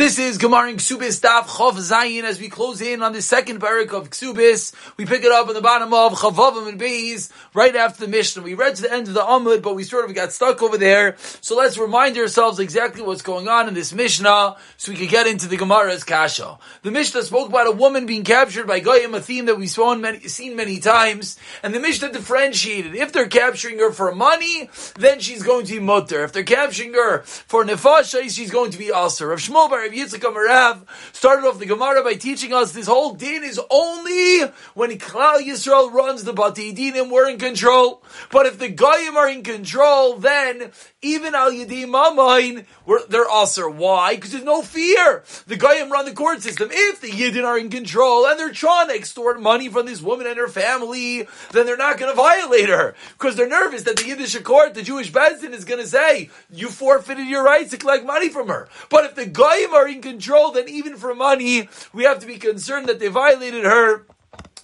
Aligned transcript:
This 0.00 0.18
is 0.18 0.38
Gemara 0.38 0.70
in 0.70 0.76
Ksubis 0.76 1.20
Daf 1.20 1.42
Chav 1.42 1.74
Zayin 1.74 2.22
as 2.22 2.40
we 2.40 2.48
close 2.48 2.80
in 2.80 3.02
on 3.02 3.12
the 3.12 3.20
second 3.20 3.60
parak 3.60 3.92
of 3.92 4.08
Ksubis. 4.08 4.72
We 4.96 5.04
pick 5.04 5.24
it 5.24 5.30
up 5.30 5.48
on 5.48 5.52
the 5.52 5.60
bottom 5.60 5.92
of 5.92 6.14
Chavavim 6.14 6.70
and 6.70 6.80
Beis 6.80 7.30
right 7.52 7.76
after 7.76 8.06
the 8.06 8.10
Mishnah. 8.10 8.42
We 8.42 8.54
read 8.54 8.76
to 8.76 8.82
the 8.82 8.90
end 8.90 9.08
of 9.08 9.12
the 9.12 9.20
Amud, 9.20 9.60
but 9.60 9.76
we 9.76 9.82
sort 9.82 10.08
of 10.08 10.14
got 10.14 10.32
stuck 10.32 10.62
over 10.62 10.78
there. 10.78 11.16
So 11.42 11.54
let's 11.54 11.76
remind 11.76 12.16
ourselves 12.16 12.58
exactly 12.58 13.02
what's 13.02 13.20
going 13.20 13.46
on 13.46 13.68
in 13.68 13.74
this 13.74 13.92
Mishnah 13.92 14.56
so 14.78 14.90
we 14.90 14.96
can 14.96 15.08
get 15.08 15.26
into 15.26 15.46
the 15.48 15.58
Gemara's 15.58 16.02
Kasha. 16.02 16.58
The 16.80 16.90
Mishnah 16.90 17.24
spoke 17.24 17.50
about 17.50 17.66
a 17.66 17.72
woman 17.72 18.06
being 18.06 18.24
captured 18.24 18.66
by 18.66 18.80
Goyim, 18.80 19.12
a 19.12 19.20
theme 19.20 19.44
that 19.44 19.58
we've 19.58 19.68
seen 19.68 20.56
many 20.56 20.80
times, 20.80 21.38
and 21.62 21.74
the 21.74 21.78
Mishnah 21.78 22.10
differentiated. 22.10 22.94
If 22.94 23.12
they're 23.12 23.28
capturing 23.28 23.78
her 23.80 23.92
for 23.92 24.14
money, 24.14 24.70
then 24.96 25.20
she's 25.20 25.42
going 25.42 25.66
to 25.66 25.74
be 25.74 25.78
mutter. 25.78 26.24
If 26.24 26.32
they're 26.32 26.42
capturing 26.42 26.94
her 26.94 27.18
for 27.18 27.66
nefasha, 27.66 28.34
she's 28.34 28.50
going 28.50 28.70
to 28.70 28.78
be 28.78 28.90
aser. 28.96 29.28
Rav 29.28 29.40
Shmuel 29.40 29.89
Rav 29.90 29.98
Yitzchak 29.98 30.20
Amarav 30.20 30.86
started 31.12 31.46
off 31.46 31.58
the 31.58 31.66
Gemara 31.66 32.02
by 32.04 32.14
teaching 32.14 32.52
us 32.52 32.72
this 32.72 32.86
whole 32.86 33.14
din 33.14 33.42
is 33.42 33.60
only 33.70 34.40
when 34.74 34.90
Klal 34.98 35.40
Yisrael 35.40 35.92
runs 35.92 36.24
the 36.24 36.32
Bati 36.32 36.72
Dinim, 36.72 37.10
we're 37.10 37.28
in 37.28 37.38
control. 37.38 38.02
But 38.30 38.46
if 38.46 38.58
the 38.58 38.68
Goyim 38.68 39.16
are 39.16 39.28
in 39.28 39.42
control, 39.42 40.16
then 40.16 40.70
even 41.02 41.34
Al 41.34 41.50
Yadim 41.50 41.88
Mamain, 41.88 42.66
they're 43.08 43.26
aser. 43.30 43.68
Why? 43.68 44.14
Because 44.14 44.32
there's 44.32 44.44
no 44.44 44.62
fear. 44.62 45.24
The 45.46 45.56
Goyim 45.56 45.90
run 45.90 46.04
the 46.04 46.12
court 46.12 46.42
system. 46.42 46.68
If 46.70 47.00
the 47.00 47.10
Yidden 47.10 47.44
are 47.44 47.58
in 47.58 47.70
control 47.70 48.26
and 48.26 48.38
they're 48.38 48.52
trying 48.52 48.88
to 48.88 48.94
extort 48.94 49.40
money 49.40 49.68
from 49.68 49.86
this 49.86 50.00
woman 50.00 50.26
and 50.26 50.36
her 50.36 50.48
family, 50.48 51.26
then 51.52 51.66
they're 51.66 51.76
not 51.76 51.98
going 51.98 52.12
to 52.12 52.16
violate 52.16 52.68
her 52.68 52.94
because 53.18 53.36
they're 53.36 53.48
nervous 53.48 53.82
that 53.82 53.96
the 53.96 54.06
Yiddish 54.06 54.38
court, 54.40 54.74
the 54.74 54.82
Jewish 54.82 55.10
Bezdin, 55.10 55.52
is 55.52 55.64
going 55.64 55.80
to 55.80 55.86
say 55.86 56.30
you 56.50 56.68
forfeited 56.68 57.26
your 57.26 57.42
rights 57.42 57.70
to 57.70 57.76
collect 57.76 58.04
money 58.04 58.28
from 58.28 58.48
her. 58.48 58.68
But 58.88 59.04
if 59.04 59.14
the 59.14 59.26
Goyim 59.26 59.74
are 59.74 59.79
in 59.88 60.02
control, 60.02 60.52
then 60.52 60.68
even 60.68 60.96
for 60.96 61.14
money, 61.14 61.68
we 61.92 62.04
have 62.04 62.18
to 62.20 62.26
be 62.26 62.36
concerned 62.36 62.88
that 62.88 62.98
they 62.98 63.08
violated 63.08 63.64
her 63.64 64.06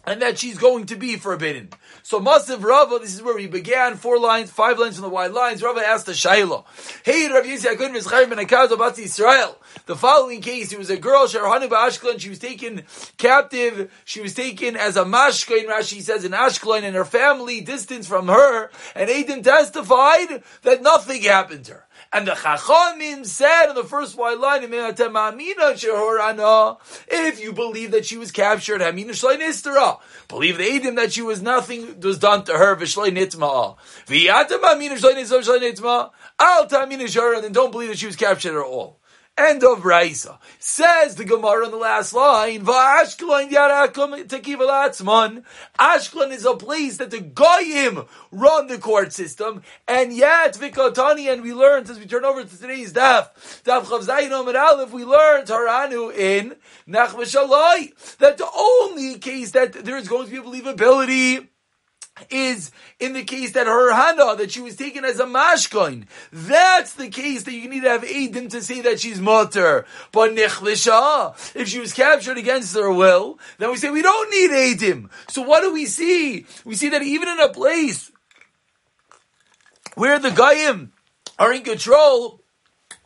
and 0.06 0.22
that 0.22 0.38
she's 0.38 0.56
going 0.56 0.86
to 0.86 0.96
be 0.96 1.16
forbidden. 1.16 1.68
So 2.02 2.20
Masiv 2.20 2.62
Rava, 2.62 3.00
this 3.00 3.14
is 3.14 3.22
where 3.22 3.34
we 3.34 3.48
began, 3.48 3.96
four 3.96 4.20
lines, 4.20 4.50
five 4.50 4.78
lines 4.78 4.94
from 4.94 5.02
the 5.02 5.08
wide 5.08 5.32
lines. 5.32 5.62
Rava 5.62 5.80
asked 5.80 6.06
the 6.06 6.12
Shaila, 6.12 6.64
Hey 7.02 7.28
Rav 7.28 7.44
Yisi 7.44 7.66
Akun 7.66 7.92
Vizchayim 7.92 8.30
Ben 8.30 8.46
Batzi 8.46 9.00
Israel. 9.00 9.58
The 9.86 9.96
following 9.96 10.40
case, 10.40 10.72
it 10.72 10.78
was 10.78 10.90
a 10.90 10.96
girl, 10.96 11.26
Sharhanu 11.26 11.68
Ashkelon, 11.68 12.20
she 12.20 12.28
was 12.28 12.38
taken 12.38 12.84
captive, 13.18 13.92
she 14.04 14.20
was 14.20 14.34
taken 14.34 14.76
as 14.76 14.96
a 14.96 15.04
mashka, 15.04 15.66
Rashi 15.66 16.00
says, 16.00 16.24
in 16.24 16.32
Ashkelon, 16.32 16.84
and 16.84 16.94
her 16.94 17.04
family 17.04 17.60
distanced 17.60 18.08
from 18.08 18.28
her, 18.28 18.70
and 18.94 19.10
Adim 19.10 19.42
testified 19.42 20.42
that 20.62 20.82
nothing 20.82 21.22
happened 21.22 21.64
to 21.64 21.72
her. 21.72 21.85
And 22.12 22.26
the 22.26 22.32
Chachamim 22.32 23.26
said 23.26 23.68
in 23.68 23.74
the 23.74 23.84
first 23.84 24.16
white 24.16 24.38
line, 24.38 24.62
if 27.08 27.40
you 27.40 27.52
believe 27.52 27.90
that 27.90 28.06
she 28.06 28.16
was 28.16 28.30
captured, 28.30 28.80
believe 28.80 30.58
the 30.58 30.64
Edim 30.64 30.96
that 30.96 31.12
she 31.12 31.22
was 31.22 31.42
nothing 31.42 32.00
was 32.00 32.18
done 32.18 32.44
to 32.44 32.52
her, 32.52 32.72
and 32.72 32.80
then 37.44 37.52
don't 37.52 37.72
believe 37.72 37.88
that 37.88 37.98
she 37.98 38.06
was 38.06 38.16
captured 38.16 38.58
at 38.58 38.64
all. 38.64 39.00
End 39.38 39.62
of 39.62 39.84
Raisa. 39.84 40.38
Says 40.58 41.16
the 41.16 41.24
Gemara 41.24 41.66
on 41.66 41.70
the 41.70 41.76
last 41.76 42.14
line, 42.14 42.64
Va'ashkelon 42.64 43.50
yarakum 43.50 44.24
tekivalatzman. 44.24 45.44
Ashkelon 45.78 46.32
is 46.32 46.46
a 46.46 46.54
place 46.56 46.96
that 46.96 47.10
the 47.10 47.20
Goyim 47.20 48.06
run 48.32 48.66
the 48.68 48.78
court 48.78 49.12
system, 49.12 49.60
and 49.86 50.10
yet 50.14 50.54
Vikotani, 50.54 51.30
and 51.30 51.42
we 51.42 51.52
learned 51.52 51.90
as 51.90 51.98
we 51.98 52.06
turn 52.06 52.24
over 52.24 52.44
to 52.44 52.58
today's 52.58 52.94
daf, 52.94 53.28
daf 53.64 53.84
Chavzayin 53.84 54.30
Omer 54.30 54.56
Aleph, 54.56 54.92
we 54.92 55.04
learned 55.04 55.48
Haranu 55.48 56.16
in 56.16 56.56
Nachmashalai, 56.88 58.16
that 58.16 58.38
the 58.38 58.48
only 58.56 59.18
case 59.18 59.50
that 59.50 59.74
there 59.84 59.98
is 59.98 60.08
going 60.08 60.30
to 60.30 60.42
be 60.42 60.48
believability 60.48 61.48
is 62.30 62.70
in 62.98 63.12
the 63.12 63.24
case 63.24 63.52
that 63.52 63.66
her 63.66 63.92
hana, 63.92 64.36
that 64.36 64.50
she 64.50 64.60
was 64.60 64.76
taken 64.76 65.04
as 65.04 65.20
a 65.20 65.26
mashkoin. 65.26 66.06
That's 66.32 66.94
the 66.94 67.08
case 67.08 67.42
that 67.44 67.52
you 67.52 67.68
need 67.68 67.82
to 67.82 67.90
have 67.90 68.02
Adim 68.02 68.50
to 68.50 68.62
say 68.62 68.80
that 68.82 69.00
she's 69.00 69.20
mutter. 69.20 69.84
But 70.12 70.32
nichlisha, 70.32 71.34
if 71.54 71.68
she 71.68 71.78
was 71.78 71.92
captured 71.92 72.38
against 72.38 72.74
her 72.74 72.90
will, 72.90 73.38
then 73.58 73.70
we 73.70 73.76
say 73.76 73.90
we 73.90 74.02
don't 74.02 74.30
need 74.30 74.50
Adim. 74.50 75.10
So 75.28 75.42
what 75.42 75.60
do 75.60 75.72
we 75.72 75.86
see? 75.86 76.46
We 76.64 76.74
see 76.74 76.88
that 76.90 77.02
even 77.02 77.28
in 77.28 77.40
a 77.40 77.52
place 77.52 78.10
where 79.94 80.18
the 80.18 80.30
Goyim 80.30 80.92
are 81.38 81.52
in 81.52 81.62
control, 81.62 82.40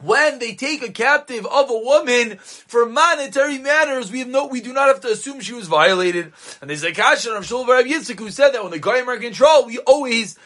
when 0.02 0.38
they 0.38 0.54
take 0.54 0.82
a 0.82 0.92
captive 0.92 1.46
of 1.46 1.70
a 1.70 1.78
woman 1.78 2.38
for 2.38 2.86
monetary 2.86 3.58
matters, 3.58 4.10
we 4.10 4.20
have 4.20 4.28
no, 4.28 4.46
we 4.46 4.60
do 4.60 4.72
not 4.72 4.88
have 4.88 5.00
to 5.02 5.08
assume 5.08 5.40
she 5.40 5.52
was 5.52 5.68
violated. 5.68 6.32
And 6.60 6.70
there's 6.70 6.84
a 6.84 6.92
kashan 6.92 7.36
of 7.36 7.46
Shul 7.46 7.66
Rav 7.66 7.84
Yitzchak 7.84 8.18
who 8.18 8.30
said 8.30 8.50
that 8.50 8.62
when 8.62 8.72
the 8.72 8.78
Goyim 8.78 9.08
are 9.08 9.14
in 9.14 9.20
control, 9.20 9.66
we 9.66 9.78
always 9.78 10.38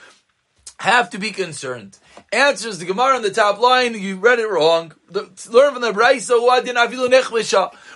have 0.79 1.11
to 1.11 1.19
be 1.19 1.31
concerned. 1.31 1.99
Answers 2.33 2.79
the 2.79 2.85
Gemara 2.85 3.17
on 3.17 3.23
the 3.23 3.31
top 3.31 3.61
line, 3.61 3.95
you 3.95 4.17
read 4.17 4.39
it 4.39 4.49
wrong. 4.49 4.93
The, 5.09 5.23
learn 5.51 5.73
from 5.73 5.83
the 5.83 5.93
Braisa, 5.93 6.41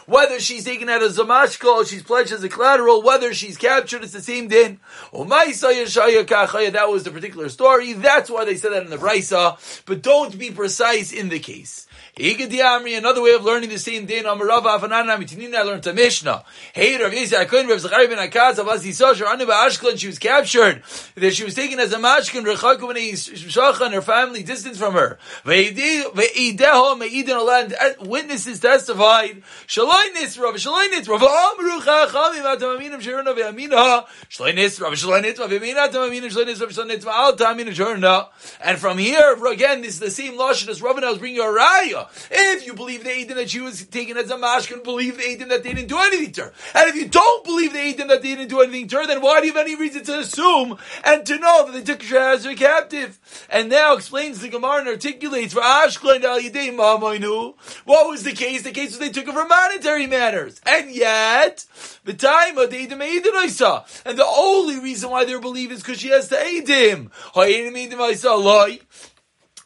whether 0.08 0.41
she's 0.41 0.64
taken 0.64 0.88
out 0.88 1.02
as 1.02 1.19
a 1.19 1.24
mashko, 1.24 1.86
she's 1.86 2.02
pledged 2.02 2.32
as 2.32 2.42
a 2.42 2.48
collateral, 2.48 3.02
whether 3.02 3.34
she's 3.34 3.58
captured, 3.58 4.02
it's 4.02 4.14
the 4.14 4.22
same 4.22 4.48
din. 4.48 4.80
That 5.12 6.88
was 6.88 7.04
the 7.04 7.10
particular 7.10 7.50
story. 7.50 7.92
That's 7.92 8.30
why 8.30 8.47
they 8.47 8.56
said 8.56 8.72
that 8.72 8.84
in 8.84 8.91
the 8.91 8.97
Braisa. 8.97 9.58
But 9.84 10.00
don't 10.00 10.38
be 10.38 10.50
precise 10.50 11.12
in 11.12 11.28
the 11.28 11.38
case. 11.38 11.86
Another 12.20 13.22
way 13.22 13.30
of 13.32 13.44
learning 13.44 13.70
the 13.70 13.78
same 13.78 14.04
day. 14.04 14.20
Amarava 14.22 14.76
Afanana 14.76 15.16
Mitinina 15.16 15.54
I 15.54 15.62
learned 15.62 15.86
a 15.86 15.92
Mishnah. 15.92 16.42
Hey, 16.72 17.00
Rav 17.00 17.12
Yisrael 17.12 17.46
Akun 17.46 17.68
Rav 17.68 17.78
Zachari 17.78 18.08
ben 18.08 18.18
Akaz 18.18 18.54
Avaz 18.54 18.84
Yisrael 18.84 19.24
Anu 19.24 19.46
Ashkelon. 19.46 19.96
She 19.96 20.08
was 20.08 20.18
captured. 20.18 20.82
That 21.14 21.34
she 21.34 21.44
was 21.44 21.54
taken 21.54 21.78
as 21.78 21.92
a 21.92 21.98
mashkin. 21.98 22.44
Rechaku 22.44 22.92
ben 22.92 22.96
Shacha 22.96 23.82
and 23.82 23.94
her 23.94 24.02
family 24.02 24.42
distance 24.42 24.78
from 24.78 24.94
her. 24.94 25.16
Veideho 25.44 26.12
Meidin 26.12 27.36
Aland. 27.36 27.76
Witnesses 28.00 28.58
testified. 28.58 29.44
Shaloi 29.68 30.12
Nisra. 30.16 30.52
Shaloi 30.54 30.88
Nisra. 30.88 31.18
V'amru 31.20 31.80
Chachamim 31.82 32.42
Atamaminam 32.42 33.00
Shirna 33.00 33.32
Ve'amina. 33.32 34.06
Shaloi 34.28 34.54
Nisra. 34.56 34.90
Shaloi 34.90 35.22
Nisra. 35.22 35.46
Ve'amina 35.46 35.88
Atamaminam 35.88 36.30
Shaloi 36.32 36.46
Nisra. 36.46 36.66
Shaloi 36.66 36.96
Nisra. 36.98 37.12
Al 37.12 37.36
Taminam 37.36 37.74
Shirna. 37.74 38.26
And 38.60 38.76
from 38.76 38.98
here, 38.98 39.36
again, 39.46 39.82
this 39.82 39.94
is 39.94 40.00
the 40.00 40.10
same 40.10 40.34
lashon 40.36 40.68
as 40.68 40.80
Ravina 40.80 41.10
was 41.10 41.18
bringing 41.18 41.38
a 41.38 41.44
raya. 41.44 42.07
If 42.30 42.66
you 42.66 42.74
believe 42.74 43.04
the 43.04 43.10
Adim 43.10 43.34
that 43.36 43.50
she 43.50 43.60
was 43.60 43.84
taken 43.86 44.16
as 44.16 44.30
a 44.30 44.36
mashkin, 44.36 44.82
believe 44.82 45.16
the 45.16 45.22
Adim 45.22 45.48
that 45.48 45.62
they 45.62 45.72
didn't 45.72 45.88
do 45.88 45.98
anything 45.98 46.32
to 46.32 46.44
her. 46.44 46.52
And 46.74 46.88
if 46.88 46.96
you 46.96 47.08
don't 47.08 47.44
believe 47.44 47.72
the 47.72 47.78
Adim 47.78 48.08
that 48.08 48.22
they 48.22 48.34
didn't 48.34 48.48
do 48.48 48.60
anything 48.60 48.88
to 48.88 48.96
her, 48.96 49.06
then 49.06 49.20
why 49.20 49.41
do 49.41 49.46
you 49.46 49.52
have 49.52 49.66
any 49.66 49.76
reason 49.76 50.04
to 50.04 50.18
assume 50.18 50.78
and 51.04 51.24
to 51.26 51.38
know 51.38 51.66
that 51.66 51.72
they 51.72 51.82
took 51.82 52.02
her 52.04 52.32
as 52.32 52.44
her 52.44 52.54
captive? 52.54 53.18
And 53.50 53.68
now 53.68 53.94
explains 53.94 54.41
the 54.41 54.48
Gemara 54.48 54.80
and 54.80 54.88
articulates 54.88 55.54
for 55.54 55.60
Ashklan 55.60 56.24
al 56.24 57.54
What 57.84 58.10
was 58.10 58.22
the 58.24 58.32
case? 58.32 58.62
The 58.62 58.72
case 58.72 58.91
was 58.91 58.98
they 58.98 59.10
took 59.10 59.26
her 59.26 59.32
for 59.32 59.47
monetary 59.47 60.06
matters. 60.06 60.60
And 60.66 60.91
yet, 60.91 61.64
the 62.04 62.14
time 62.14 62.58
of 62.58 62.70
the 62.70 62.86
Adim 62.86 63.00
Adim 63.00 63.34
I 63.34 63.48
saw. 63.48 63.84
And 64.04 64.18
the 64.18 64.26
only 64.26 64.78
reason 64.80 65.10
why 65.10 65.24
they're 65.24 65.41
believing 65.41 65.76
is 65.76 65.82
because 65.82 66.00
she 66.00 66.08
has 66.08 66.28
Adim. 66.30 67.10
Hayrimidisa 67.34 68.42
lai 68.42 68.80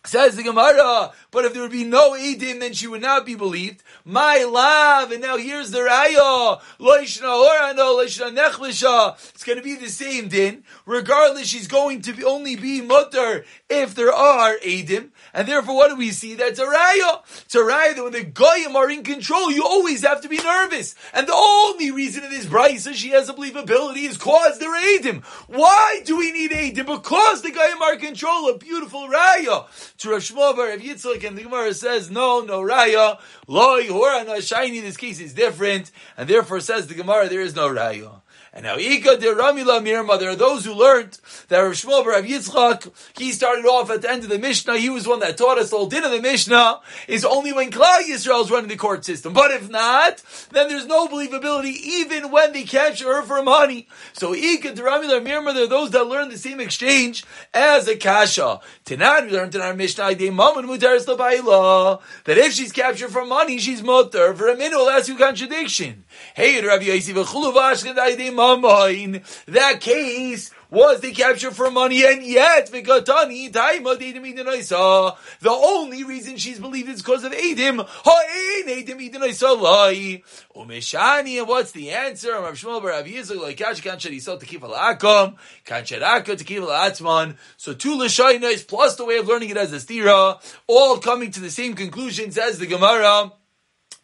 says 0.05 0.37
the 0.37 0.43
Gemara, 0.43 1.13
but 1.33 1.45
if 1.47 1.55
there 1.55 1.63
would 1.63 1.73
be 1.73 1.85
no 1.85 2.13
Edim, 2.13 2.61
then 2.61 2.75
she 2.75 2.87
would 2.87 3.01
not 3.01 3.25
be 3.25 3.35
believed. 3.35 3.83
My 4.05 4.45
love, 4.45 5.13
and 5.13 5.23
now 5.23 5.39
here's 5.39 5.71
the 5.71 5.79
Raya. 5.79 6.61
It's 6.79 7.19
going 9.45 9.59
to 9.59 9.65
be 9.65 9.75
the 9.75 9.89
same 9.89 10.29
din. 10.29 10.63
Regardless, 10.85 11.49
she's 11.49 11.69
going 11.69 12.03
to 12.03 12.13
be, 12.13 12.23
only 12.23 12.57
be 12.57 12.83
mutter 12.83 13.47
if 13.71 13.95
there 13.95 14.13
are 14.13 14.59
Edim. 14.59 15.09
And 15.33 15.49
therefore, 15.49 15.75
what 15.75 15.89
do 15.89 15.97
we 15.97 16.11
see? 16.11 16.35
That's 16.35 16.59
a 16.59 16.67
Raya. 16.67 17.23
It's 17.45 17.55
a 17.55 17.61
Raya 17.61 17.97
that 17.97 18.03
when 18.03 18.13
the 18.13 18.25
Goyim 18.25 18.77
are 18.77 18.91
in 18.91 19.03
control, 19.03 19.51
you 19.51 19.65
always 19.65 20.05
have 20.05 20.21
to 20.21 20.29
be 20.29 20.37
nervous. 20.37 20.95
And 21.15 21.27
the 21.27 21.35
only 21.35 21.91
reason 21.91 22.25
it 22.25 22.33
is 22.33 22.45
Brisa 22.47 22.93
she 22.93 23.09
has 23.11 23.31
a 23.31 23.33
believability 23.33 24.07
is 24.07 24.19
cause 24.19 24.59
they're 24.59 24.99
Edim. 24.99 25.25
Why 25.47 26.03
do 26.05 26.19
we 26.19 26.31
need 26.31 26.51
Edim? 26.51 26.85
Because 26.85 27.41
the 27.41 27.53
Goyim 27.53 27.81
are 27.81 27.95
in 27.95 28.01
control. 28.01 28.51
A 28.51 28.59
beautiful 28.59 29.09
Raya 29.09 29.65
to 29.97 30.11
Rav 30.11 30.21
Shmuel 30.21 30.57
Rav 30.57 31.22
and 31.25 31.37
the 31.37 31.43
Gemara 31.43 31.75
says, 31.75 32.11
no, 32.11 32.41
no 32.41 32.61
raya, 32.61 33.19
loy 33.47 33.89
hora 33.89 34.25
no 34.25 34.41
shiny. 34.41 34.81
This 34.81 34.97
case 34.97 35.21
is 35.21 35.35
different, 35.35 35.91
and 36.17 36.29
therefore 36.29 36.61
says 36.61 36.87
the 36.87 36.95
Gemara, 36.95 37.29
there 37.29 37.41
is 37.41 37.55
no 37.55 37.69
raya. 37.69 38.22
And 38.55 38.65
now 38.65 38.77
Ika 38.77 39.17
de 39.17 39.35
Ramila 39.35 39.83
Mirma, 39.83 40.21
there 40.21 40.29
are 40.29 40.37
those 40.37 40.67
who 40.67 40.75
learned 40.75 41.19
that 41.49 41.59
Rav 41.59 41.73
Shmuel 41.73 42.05
Rav 42.05 42.23
Yitzchak, 42.23 42.93
he 43.17 43.33
started 43.33 43.65
off 43.65 43.91
at 43.91 44.03
the 44.03 44.11
end 44.11 44.25
of 44.25 44.29
the 44.29 44.39
Mishnah, 44.39 44.77
he 44.77 44.91
was 44.91 45.09
one 45.09 45.21
that 45.21 45.39
taught 45.39 45.57
us 45.57 45.71
the 45.71 45.77
whole 45.77 45.87
din 45.87 46.05
of 46.05 46.11
the 46.11 46.21
Mishnah 46.21 46.81
is 47.09 47.25
only 47.25 47.55
when 47.55 47.71
Klal 47.71 48.03
Yisrael 48.03 48.45
is 48.45 48.51
running 48.51 48.69
the 48.69 48.77
court 48.77 49.07
system. 49.07 49.33
But 49.33 49.53
if 49.53 49.71
not, 49.71 50.23
then 50.51 50.69
there's 50.69 50.85
no 50.85 51.09
believability 51.09 51.75
even 51.83 52.31
when 52.31 52.53
they 52.53 52.65
capture 52.65 53.15
her 53.15 53.23
for 53.23 53.43
money. 53.43 53.89
So 54.13 54.35
Ika 54.35 54.75
de 54.75 54.83
Ramila 54.83 55.25
Mirma, 55.27 55.55
there 55.55 55.65
are 55.65 55.67
those 55.67 55.91
that 55.93 56.05
learn 56.05 56.29
the 56.29 56.37
same 56.37 56.61
exchange 56.61 57.25
as 57.55 57.89
a 57.89 57.97
Kasha. 57.97 58.61
We 58.91 58.97
learned 58.99 59.55
in 59.55 59.63
our 59.63 59.73
Mishnah, 59.73 60.15
Day 60.15 60.29
Muhammad 60.29 60.67
Mutar 60.67 61.03
Sabahlah. 61.03 62.03
that 62.25 62.37
if 62.37 62.53
she's 62.53 62.73
captured 62.73 63.13
for 63.13 63.25
money, 63.25 63.57
she's 63.57 63.83
mutter. 63.83 64.35
For 64.35 64.49
a 64.49 64.57
minute, 64.57 64.77
we'll 64.77 64.91
ask 64.91 65.09
you 65.09 65.17
contradiction. 65.17 66.05
Hey, 66.35 66.61
Rabbi 66.61 66.85
Yosef, 66.85 67.17
that 69.47 69.81
case 69.81 70.51
was 70.73 71.01
they 71.01 71.13
captured 71.13 71.55
for 71.55 71.71
money, 71.71 72.03
and 72.05 72.23
yet 72.23 72.71
the 72.73 72.81
only 75.51 76.03
reason 76.03 76.37
she's 76.39 76.59
believed 76.59 76.89
is 76.89 77.03
because 77.03 77.25
of 77.25 77.33
Edim. 77.33 77.87
Umeshani, 80.57 81.39
and 81.39 81.47
what's 81.47 81.73
the 81.73 81.91
answer? 81.91 82.33
Rav 82.33 82.55
Shmuel 82.55 82.83
Rav 82.83 83.05
Yisrael 83.05 83.43
like 83.43 83.59
Kash 83.59 83.83
Kanchad 83.83 84.17
Yisrael 84.17 84.41
to 84.41 84.47
keep 84.47 84.63
Alakom, 84.63 85.37
Kanchadaka 85.67 86.39
to 86.39 86.45
keep 86.45 86.63
Atzman. 86.63 87.37
So 87.59 87.75
two 87.75 87.99
Lashainas 87.99 88.67
plus 88.67 88.97
the 88.97 89.05
way 89.05 89.19
of 89.19 89.29
learning 89.29 89.51
it 89.51 89.59
as 89.59 89.75
a 89.75 89.77
stira, 89.77 90.41
all 90.67 90.97
coming 90.97 91.31
to 91.33 91.41
the 91.41 91.51
same 91.51 91.75
conclusions 91.75 92.39
as 92.39 92.59
the 92.59 92.67
Gemara 92.67 93.33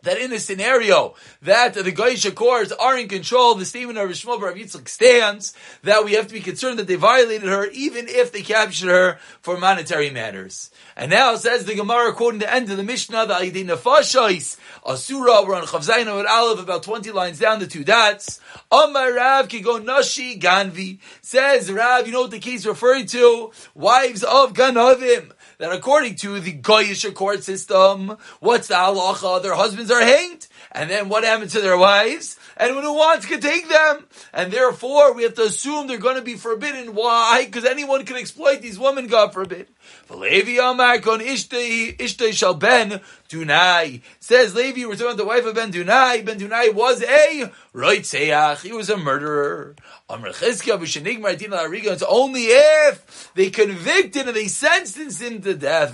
that 0.02 0.18
in 0.18 0.32
a 0.32 0.38
scenario 0.38 1.14
that 1.42 1.74
the 1.74 1.92
Goyish 1.92 2.32
courts 2.34 2.72
are 2.72 2.96
in 2.98 3.08
control, 3.08 3.54
the 3.54 3.64
statement 3.64 3.98
of 3.98 4.08
Rishmol 4.08 4.40
Rav 4.40 4.54
Yitzchak 4.54 4.88
stands 4.88 5.54
that 5.82 6.04
we 6.04 6.12
have 6.12 6.28
to 6.28 6.34
be 6.34 6.40
concerned 6.40 6.78
that 6.78 6.86
they 6.86 6.94
violated 6.94 7.48
her 7.48 7.66
even 7.66 8.06
if 8.08 8.32
they 8.32 8.42
captured 8.42 8.88
her 8.88 9.18
for 9.40 9.58
monetary 9.58 10.10
matters. 10.10 10.70
And 10.98 11.12
now 11.12 11.36
says 11.36 11.64
the 11.64 11.76
Gemara 11.76 12.12
quoting 12.12 12.40
the 12.40 12.52
end 12.52 12.68
of 12.72 12.76
the 12.76 12.82
Mishnah, 12.82 13.26
the 13.26 13.34
Aydin 13.34 13.68
Nefashais, 13.68 14.56
Asura, 14.84 15.46
we're 15.46 15.54
on 15.54 15.62
Chavzayin 15.62 16.12
with 16.16 16.26
Aleph, 16.26 16.60
about 16.60 16.82
20 16.82 17.12
lines 17.12 17.38
down, 17.38 17.60
the 17.60 17.68
two 17.68 17.84
dots. 17.84 18.40
Amar 18.72 19.14
Rav 19.14 19.46
Kigo 19.46 19.84
Nashi 19.84 20.40
Ganvi. 20.40 20.98
Says 21.22 21.70
Rav, 21.70 22.08
you 22.08 22.12
know 22.12 22.22
what 22.22 22.32
the 22.32 22.40
case 22.40 22.66
referring 22.66 23.06
to? 23.06 23.52
Wives 23.76 24.24
of 24.24 24.54
Ganavim 24.54 25.30
that 25.58 25.72
according 25.72 26.14
to 26.14 26.40
the 26.40 26.52
Goyish 26.52 27.12
court 27.14 27.42
system, 27.42 28.16
what's 28.40 28.68
the 28.68 28.74
halacha? 28.74 29.42
Their 29.42 29.54
husbands 29.54 29.90
are 29.90 30.00
hanged. 30.00 30.46
And 30.70 30.88
then 30.88 31.08
what 31.08 31.24
happened 31.24 31.50
to 31.50 31.60
their 31.60 31.76
wives? 31.76 32.38
Anyone 32.56 32.84
who 32.84 32.94
wants 32.94 33.26
can 33.26 33.40
take 33.40 33.68
them. 33.68 34.06
And 34.32 34.52
therefore, 34.52 35.14
we 35.14 35.24
have 35.24 35.34
to 35.34 35.42
assume 35.42 35.86
they're 35.86 35.98
going 35.98 36.16
to 36.16 36.22
be 36.22 36.34
forbidden. 36.34 36.94
Why? 36.94 37.44
Because 37.44 37.64
anyone 37.64 38.04
can 38.04 38.16
exploit 38.16 38.62
these 38.62 38.78
women, 38.78 39.08
God 39.08 39.32
forbid. 39.32 39.66
Levi 40.10 40.58
Amar 40.62 40.98
kon 41.00 41.20
Ishtay 41.20 42.32
shall 42.32 42.54
ben 42.54 43.00
Dunai. 43.28 44.00
Says 44.20 44.54
Levi, 44.54 44.82
talking 44.82 45.02
about 45.02 45.16
the 45.16 45.24
wife 45.24 45.44
of 45.44 45.54
Ben 45.54 45.70
Dunai. 45.70 46.24
Ben 46.24 46.38
Dunai 46.38 46.72
was 46.72 47.02
a 47.02 47.52
Roitzeach. 47.74 48.62
He 48.62 48.72
was 48.72 48.88
a 48.88 48.96
murderer. 48.96 49.76
It's 50.10 52.02
only 52.02 52.44
if 52.44 53.30
they 53.34 53.50
convicted 53.50 54.26
and 54.26 54.36
they 54.36 54.48
sentenced 54.48 55.20
him 55.20 55.42
to 55.42 55.54
death. 55.54 55.92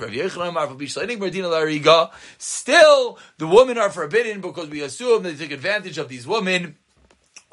Still, 2.39 3.19
the 3.39 3.47
women 3.47 3.79
are 3.79 3.91
forbidden 3.91 4.41
because 4.41 4.69
we 4.69 4.83
assume 4.83 5.25
they 5.25 5.35
took 5.35 5.51
advantage 5.51 5.99
of 5.99 6.09
these 6.09 6.27
women 6.27 6.77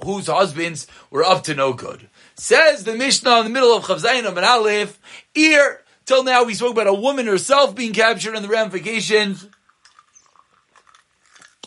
whose 0.03 0.27
husbands 0.27 0.87
were 1.09 1.23
up 1.23 1.43
to 1.43 1.55
no 1.55 1.73
good. 1.73 2.09
Says 2.35 2.83
the 2.83 2.95
Mishnah 2.95 3.39
in 3.39 3.43
the 3.45 3.51
middle 3.51 3.75
of 3.75 3.83
Chavzayin 3.83 4.27
and 4.27 4.37
Aleph, 4.39 4.99
ear 5.35 5.80
Till 6.05 6.23
now, 6.23 6.43
we 6.43 6.53
spoke 6.53 6.73
about 6.73 6.87
a 6.87 6.93
woman 6.93 7.27
herself 7.27 7.75
being 7.75 7.93
captured 7.93 8.35
and 8.35 8.43
the 8.43 8.49
ramifications. 8.49 9.47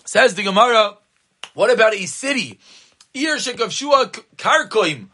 Says 0.05 0.35
the 0.35 0.43
Gemara, 0.43 0.99
what 1.55 1.73
about 1.73 1.95
a 1.95 2.07
city? 2.07 2.59
Irshik 3.15 3.61
of 3.61 3.73
Shua 3.73 4.11
Karkoim. 4.37 5.09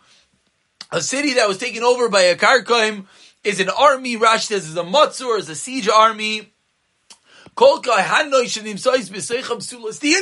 A 0.90 1.00
city 1.00 1.34
that 1.34 1.46
was 1.46 1.58
taken 1.58 1.82
over 1.82 2.08
by 2.08 2.22
a 2.22 2.36
Karkoim 2.36 3.06
is 3.44 3.60
an 3.60 3.68
army. 3.68 4.16
Rashi 4.16 4.46
says 4.46 4.68
is 4.68 4.76
a 4.76 4.82
Matzur, 4.82 5.38
is 5.38 5.48
a 5.48 5.54
siege 5.54 5.88
army. 5.88 6.52
The 7.56 7.72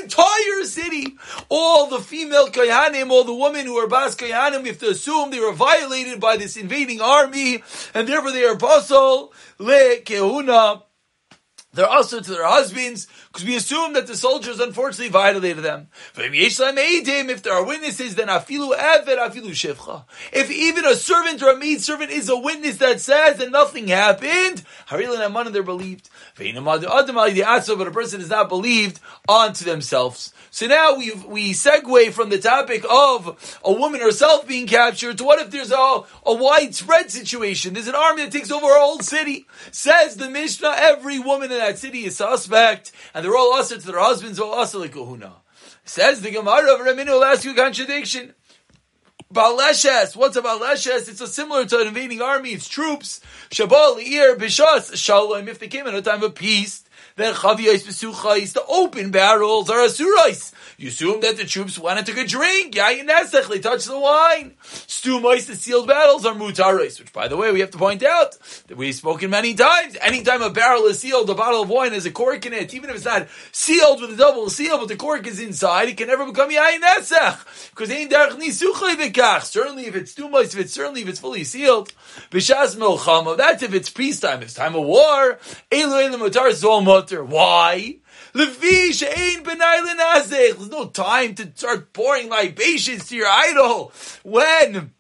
entire 0.02 0.64
city, 0.64 1.16
all 1.48 1.86
the 1.88 2.00
female 2.00 2.48
kayanim, 2.48 3.10
all 3.10 3.25
the 3.25 3.34
women 3.34 3.66
who 3.66 3.76
are 3.76 3.86
bas 3.86 4.16
kayanim, 4.16 4.62
we 4.62 4.69
have 4.70 4.78
to 4.78 4.90
assume 4.90 5.30
they 5.30 5.38
were 5.38 5.52
violated 5.52 6.20
by 6.20 6.36
this 6.36 6.56
invading 6.56 7.00
army, 7.00 7.62
and 7.94 8.08
therefore 8.08 8.32
they 8.32 8.44
are 8.44 8.56
basal 8.56 9.32
le 9.58 10.00
kehuna. 10.04 10.82
They're 11.75 11.86
also 11.86 12.20
to 12.20 12.30
their 12.30 12.46
husbands 12.46 13.06
because 13.26 13.44
we 13.44 13.54
assume 13.54 13.92
that 13.92 14.06
the 14.06 14.16
soldiers 14.16 14.58
unfortunately 14.58 15.10
violated 15.10 15.62
them. 15.62 15.88
If 16.16 17.42
there 17.42 17.52
are 17.52 17.62
witnesses, 17.64 18.14
then 18.14 18.28
afilu 18.28 18.75
eved, 18.75 19.19
afilu 19.19 19.50
shevcha. 19.50 20.04
If 20.32 20.50
even 20.50 20.86
a 20.86 20.96
servant 20.96 21.42
or 21.42 21.50
a 21.50 21.56
maid 21.56 21.82
servant 21.82 22.10
is 22.10 22.30
a 22.30 22.38
witness 22.38 22.78
that 22.78 23.02
says 23.02 23.36
that 23.36 23.50
nothing 23.50 23.88
happened, 23.88 24.64
harilan 24.88 25.20
aman, 25.25 25.52
they're 25.52 25.62
believed. 25.62 26.08
But 26.38 27.88
a 27.88 27.90
person 27.90 28.20
is 28.20 28.31
not 28.31 28.49
believed 28.49 29.00
onto 29.29 29.64
themselves. 29.64 30.32
So 30.50 30.67
now 30.67 30.94
we 30.94 31.12
we 31.26 31.52
segue 31.52 32.12
from 32.12 32.31
the 32.31 32.38
topic 32.38 32.85
of 32.88 33.58
a 33.64 33.73
woman 33.73 34.00
herself 34.00 34.46
being 34.46 34.67
captured 34.67 35.19
to 35.19 35.25
what 35.25 35.40
if 35.40 35.50
there's 35.50 35.73
a, 35.73 36.02
a 36.25 36.35
widespread 36.35 37.11
situation? 37.11 37.75
There's 37.75 37.88
an 37.88 37.94
army 37.94 38.25
that 38.25 38.32
takes 38.32 38.52
over 38.52 38.67
a 38.67 38.79
whole 38.79 39.00
city. 39.00 39.46
Says 39.73 40.17
the 40.17 40.31
Mishnah, 40.31 40.75
every 40.76 41.19
woman 41.19 41.50
in 41.50 41.58
that 41.58 41.79
city 41.79 42.05
is 42.05 42.17
suspect, 42.17 42.93
and 43.14 43.25
they're 43.25 43.37
all 43.37 43.55
usher 43.55 43.79
to 43.79 43.87
their 43.87 44.00
husbands, 44.00 44.38
all 44.38 44.55
usher 44.55 44.79
like 44.79 44.93
kahuna. 44.93 45.32
Says 45.85 46.20
the 46.20 46.31
Gemara 46.31 46.75
of 46.75 46.81
Raminu 46.81 47.14
will 47.14 47.25
ask 47.25 47.44
you 47.44 47.52
a 47.52 47.55
contradiction. 47.55 48.35
Baleshes, 49.32 50.16
what's 50.16 50.36
a 50.38 50.42
Baleshes? 50.42 51.06
It's 51.08 51.20
a 51.20 51.26
similar 51.26 51.66
to 51.66 51.80
an 51.80 51.88
invading 51.88 52.22
army, 52.22 52.50
it's 52.50 52.66
troops. 52.66 53.20
Shabal, 53.50 54.00
Ir, 54.02 54.36
Bishas, 54.36 54.96
Shalom, 54.96 55.48
if 55.48 55.58
they 55.58 55.69
came 55.69 55.86
in 55.86 55.94
a 55.94 56.00
time 56.00 56.22
of 56.22 56.34
peace, 56.34 56.82
then 57.18 57.34
Chaviyos 57.34 57.82
Besuchais, 57.84 58.52
the 58.52 58.64
open 58.66 59.10
barrels 59.10 59.68
are 59.68 59.80
Asurais. 59.80 60.52
You 60.78 60.88
assume 60.88 61.20
that 61.22 61.36
the 61.36 61.44
troops 61.44 61.76
wanted 61.76 62.06
to 62.06 62.14
get 62.14 62.28
drink. 62.28 62.76
Yayin 62.76 63.08
Nesech, 63.08 63.48
they 63.48 63.58
touch 63.58 63.84
the 63.86 63.98
wine. 63.98 64.52
Stumais, 64.62 65.46
the 65.46 65.56
sealed 65.56 65.88
barrels 65.88 66.24
are 66.24 66.34
Mutarais, 66.34 67.00
which 67.00 67.12
by 67.12 67.26
the 67.26 67.36
way, 67.36 67.50
we 67.50 67.58
have 67.58 67.72
to 67.72 67.78
point 67.78 68.04
out 68.04 68.38
that 68.68 68.76
we've 68.76 68.94
spoken 68.94 69.30
many 69.30 69.54
times. 69.54 69.96
Anytime 70.00 70.40
a 70.40 70.50
barrel 70.50 70.84
is 70.84 71.00
sealed, 71.00 71.28
a 71.30 71.34
bottle 71.34 71.62
of 71.62 71.68
wine 71.68 71.92
has 71.92 72.06
a 72.06 72.12
cork 72.12 72.46
in 72.46 72.52
it, 72.52 72.72
even 72.72 72.90
if 72.90 72.96
it's 72.96 73.04
not 73.04 73.26
sealed 73.50 74.00
with 74.00 74.12
a 74.12 74.16
double 74.16 74.48
seal, 74.50 74.78
but 74.78 74.86
the 74.86 74.94
cork 74.94 75.26
is 75.26 75.40
inside, 75.40 75.88
it 75.88 75.96
can 75.96 76.06
never 76.06 76.24
become 76.24 76.50
Yayin 76.50 76.80
Nesech. 76.80 77.70
Because 77.70 77.90
ain't 77.90 78.12
derech 78.12 78.38
nisuchay 78.38 78.94
bekach. 78.94 79.42
Certainly 79.42 79.86
if 79.86 79.96
it's 79.96 80.14
Stumais, 80.14 80.54
if 80.54 80.58
it's 80.58 80.72
certainly 80.72 81.02
if 81.02 81.08
it's 81.08 81.18
fully 81.18 81.42
sealed. 81.42 81.92
Bishas 82.30 82.76
Milchama, 82.76 83.37
that's 83.37 83.64
if 83.64 83.75
it's 83.75 83.90
peacetime. 83.90 84.38
If 84.38 84.44
it's 84.44 84.54
time 84.54 84.76
of 84.76 84.84
war, 84.84 85.40
Elu 85.72 86.08
Elu 86.08 86.18
Mutar 86.18 86.50
Zol 86.50 86.84
Mutter. 87.08 87.24
Why? 87.24 87.96
There's 88.34 89.00
no 90.70 90.88
time 90.88 91.34
to 91.36 91.50
start 91.54 91.92
pouring 91.92 92.28
libations 92.28 93.08
to 93.08 93.16
your 93.16 93.28
idol. 93.28 93.92
When? 94.22 94.92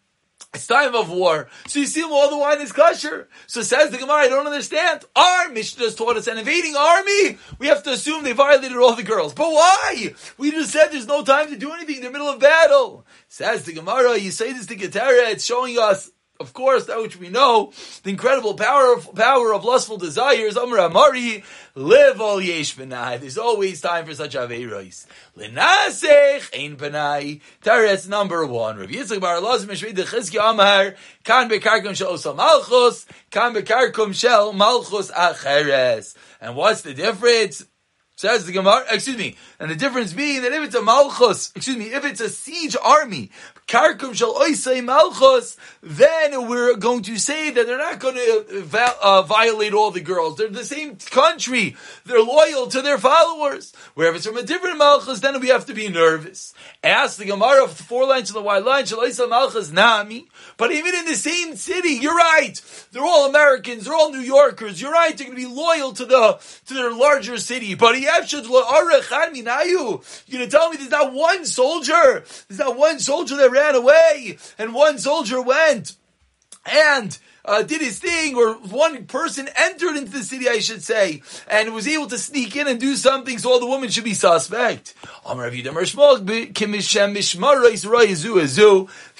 It's 0.54 0.66
time 0.66 0.94
of 0.94 1.10
war. 1.10 1.48
So 1.66 1.80
you 1.80 1.86
see 1.86 2.02
all 2.02 2.30
the 2.30 2.38
wine 2.38 2.62
is 2.62 2.72
kosher. 2.72 3.28
So 3.46 3.60
says 3.60 3.90
the 3.90 3.98
Gemara, 3.98 4.22
I 4.22 4.28
don't 4.28 4.46
understand. 4.46 5.04
Our 5.14 5.50
Mishnah 5.50 5.84
has 5.84 5.94
taught 5.94 6.16
us 6.16 6.26
an 6.26 6.38
invading 6.38 6.74
army. 6.74 7.36
We 7.58 7.66
have 7.66 7.82
to 7.82 7.90
assume 7.90 8.24
they 8.24 8.32
violated 8.32 8.78
all 8.78 8.96
the 8.96 9.02
girls. 9.02 9.34
But 9.34 9.52
why? 9.52 10.14
We 10.38 10.50
just 10.50 10.72
said 10.72 10.88
there's 10.88 11.06
no 11.06 11.22
time 11.22 11.50
to 11.50 11.58
do 11.58 11.72
anything 11.72 11.96
in 11.96 12.02
the 12.02 12.10
middle 12.10 12.30
of 12.30 12.40
battle. 12.40 13.04
Says 13.28 13.64
the 13.64 13.74
Gemara, 13.74 14.16
you 14.16 14.30
say 14.30 14.54
this 14.54 14.64
to 14.66 14.76
Getara, 14.76 15.30
it's 15.30 15.44
showing 15.44 15.78
us 15.78 16.10
of 16.40 16.52
course, 16.52 16.86
that 16.86 17.00
which 17.00 17.18
we 17.18 17.28
know, 17.28 17.72
the 18.04 18.10
incredible 18.10 18.54
power 18.54 18.94
of, 18.94 19.12
power 19.14 19.52
of 19.52 19.64
lustful 19.64 19.96
desires, 19.96 20.56
Amr 20.56 20.78
Amari, 20.78 21.42
live 21.78 22.20
all 22.20 22.40
yesh 22.40 22.76
benai. 22.76 23.20
There's 23.20 23.38
always 23.38 23.80
time 23.80 24.04
for 24.06 24.14
such 24.14 24.34
aveiros. 24.34 25.06
Lenasech 25.36 26.58
ein 26.58 26.76
benai. 26.76 27.40
Teretz 27.62 28.08
number 28.08 28.44
one. 28.44 28.78
Rabbi 28.78 28.94
Yitzchak 28.94 29.20
bar 29.20 29.36
Elazar 29.36 29.66
mishvei 29.66 29.94
dechizki 29.94 30.40
amar, 30.40 30.94
kan 31.24 31.48
bekarkum 31.48 31.94
shel 31.94 32.12
osal 32.12 32.36
malchus, 32.36 33.06
kan 33.30 33.54
bekarkum 33.54 34.12
shel 34.12 34.52
malchus 34.52 35.10
acheres. 35.12 36.16
And 36.40 36.56
what's 36.56 36.82
the 36.82 36.94
difference? 36.94 37.64
Says 38.18 38.46
the 38.46 38.52
Gemara, 38.52 38.84
excuse 38.90 39.16
me, 39.16 39.36
and 39.60 39.70
the 39.70 39.76
difference 39.76 40.12
being 40.12 40.42
that 40.42 40.50
if 40.50 40.64
it's 40.64 40.74
a 40.74 40.82
malchus, 40.82 41.52
excuse 41.54 41.76
me, 41.76 41.92
if 41.92 42.04
it's 42.04 42.20
a 42.20 42.28
siege 42.28 42.74
army, 42.82 43.30
karkum 43.68 44.12
shall 44.12 44.34
oisei 44.34 44.84
malchus, 44.84 45.56
then 45.82 46.48
we're 46.48 46.74
going 46.74 47.02
to 47.02 47.16
say 47.16 47.50
that 47.50 47.66
they're 47.68 47.78
not 47.78 48.00
going 48.00 48.16
to 48.16 48.68
uh, 49.00 49.22
violate 49.22 49.72
all 49.72 49.92
the 49.92 50.00
girls. 50.00 50.36
They're 50.36 50.48
the 50.48 50.64
same 50.64 50.96
country. 50.96 51.76
They're 52.06 52.20
loyal 52.20 52.66
to 52.66 52.82
their 52.82 52.98
followers. 52.98 53.72
Where 53.94 54.10
if 54.10 54.16
it's 54.16 54.26
from 54.26 54.36
a 54.36 54.42
different 54.42 54.78
malchus, 54.78 55.20
then 55.20 55.38
we 55.40 55.48
have 55.48 55.66
to 55.66 55.74
be 55.74 55.88
nervous. 55.88 56.54
Ask 56.82 57.18
the 57.18 57.26
Gemara 57.26 57.62
of 57.62 57.76
the 57.76 57.84
four 57.84 58.04
lines 58.04 58.28
to 58.28 58.32
the 58.32 58.42
white 58.42 58.64
line, 58.64 58.86
shall 58.86 58.98
oisei 58.98 59.28
malchus 59.28 59.70
nami. 59.70 60.26
But 60.56 60.72
even 60.72 60.96
in 60.96 61.04
the 61.04 61.14
same 61.14 61.54
city, 61.54 61.90
you're 61.90 62.16
right. 62.16 62.60
They're 62.90 63.04
all 63.04 63.28
Americans. 63.28 63.84
They're 63.84 63.94
all 63.94 64.10
New 64.10 64.18
Yorkers. 64.18 64.80
You're 64.82 64.90
right. 64.90 65.16
They're 65.16 65.28
going 65.28 65.38
to 65.38 65.48
be 65.48 65.54
loyal 65.54 65.92
to 65.92 66.04
the 66.04 66.40
to 66.66 66.74
their 66.74 66.92
larger 66.92 67.36
city. 67.36 67.74
But 67.74 68.07
you're 70.26 70.44
to 70.44 70.50
tell 70.50 70.70
me 70.70 70.76
there's 70.76 70.90
not 70.90 71.12
one 71.12 71.44
soldier. 71.44 72.24
There's 72.48 72.58
not 72.58 72.76
one 72.76 72.98
soldier 72.98 73.36
that 73.36 73.50
ran 73.50 73.74
away, 73.74 74.38
and 74.58 74.74
one 74.74 74.98
soldier 74.98 75.40
went 75.40 75.94
and 76.64 77.18
uh, 77.48 77.62
did 77.62 77.80
his 77.80 77.98
thing, 77.98 78.36
or 78.36 78.54
one 78.54 79.06
person 79.06 79.48
entered 79.56 79.96
into 79.96 80.12
the 80.12 80.22
city, 80.22 80.48
I 80.48 80.58
should 80.58 80.82
say, 80.82 81.22
and 81.48 81.72
was 81.72 81.88
able 81.88 82.06
to 82.08 82.18
sneak 82.18 82.54
in 82.56 82.68
and 82.68 82.78
do 82.78 82.94
something, 82.94 83.38
so 83.38 83.52
all 83.52 83.60
the 83.60 83.66
women 83.66 83.88
should 83.88 84.04
be 84.04 84.14
suspect. 84.14 84.94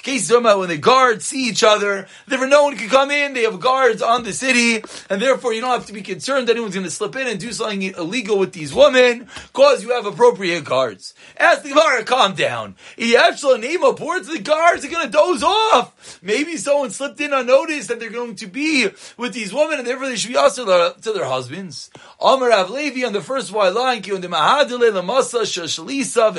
Case 0.01 0.29
about 0.29 0.59
when 0.59 0.69
the 0.69 0.77
guards 0.77 1.25
see 1.25 1.49
each 1.49 1.63
other, 1.63 2.07
therefore 2.27 2.47
no 2.47 2.63
one 2.63 2.77
can 2.77 2.89
come 2.89 3.11
in, 3.11 3.33
they 3.33 3.43
have 3.43 3.59
guards 3.59 4.01
on 4.01 4.23
the 4.23 4.31
city, 4.31 4.81
and 5.09 5.21
therefore 5.21 5.53
you 5.53 5.59
don't 5.59 5.71
have 5.71 5.87
to 5.87 5.93
be 5.93 6.01
concerned 6.01 6.47
that 6.47 6.53
anyone's 6.53 6.73
going 6.73 6.85
to 6.85 6.91
slip 6.91 7.15
in 7.17 7.27
and 7.27 7.39
do 7.39 7.51
something 7.51 7.81
illegal 7.81 8.39
with 8.39 8.53
these 8.53 8.73
women, 8.73 9.27
cause 9.51 9.83
you 9.83 9.91
have 9.91 10.05
appropriate 10.05 10.63
guards. 10.63 11.13
Ask 11.37 11.63
the 11.63 11.69
Gemara, 11.69 12.03
calm 12.05 12.33
down. 12.33 12.75
Yevshel 12.97 13.59
name 13.59 13.83
reports 13.83 14.29
the 14.29 14.39
guards 14.39 14.85
are 14.85 14.89
going 14.89 15.05
to 15.05 15.11
doze 15.11 15.43
off. 15.43 16.19
Maybe 16.21 16.55
someone 16.55 16.91
slipped 16.91 17.19
in 17.19 17.33
unnoticed 17.33 17.89
that 17.89 17.99
they're 17.99 18.09
going 18.09 18.35
to 18.35 18.47
be 18.47 18.87
with 19.17 19.33
these 19.33 19.53
women, 19.53 19.79
and 19.79 19.87
therefore 19.87 20.07
they 20.07 20.15
should 20.15 20.31
be 20.31 20.37
also 20.37 20.93
to 20.93 21.11
their 21.11 21.25
husbands. 21.25 21.89
Amar 22.21 22.51
Avlevi 22.51 23.05
on 23.05 23.13
the 23.13 23.21
first 23.21 23.51
white 23.51 23.73
line, 23.73 24.01
the 24.01 24.09
Mahadile 24.09 24.91
Lamasa 24.91 25.41
Shashalisa. 25.41 26.29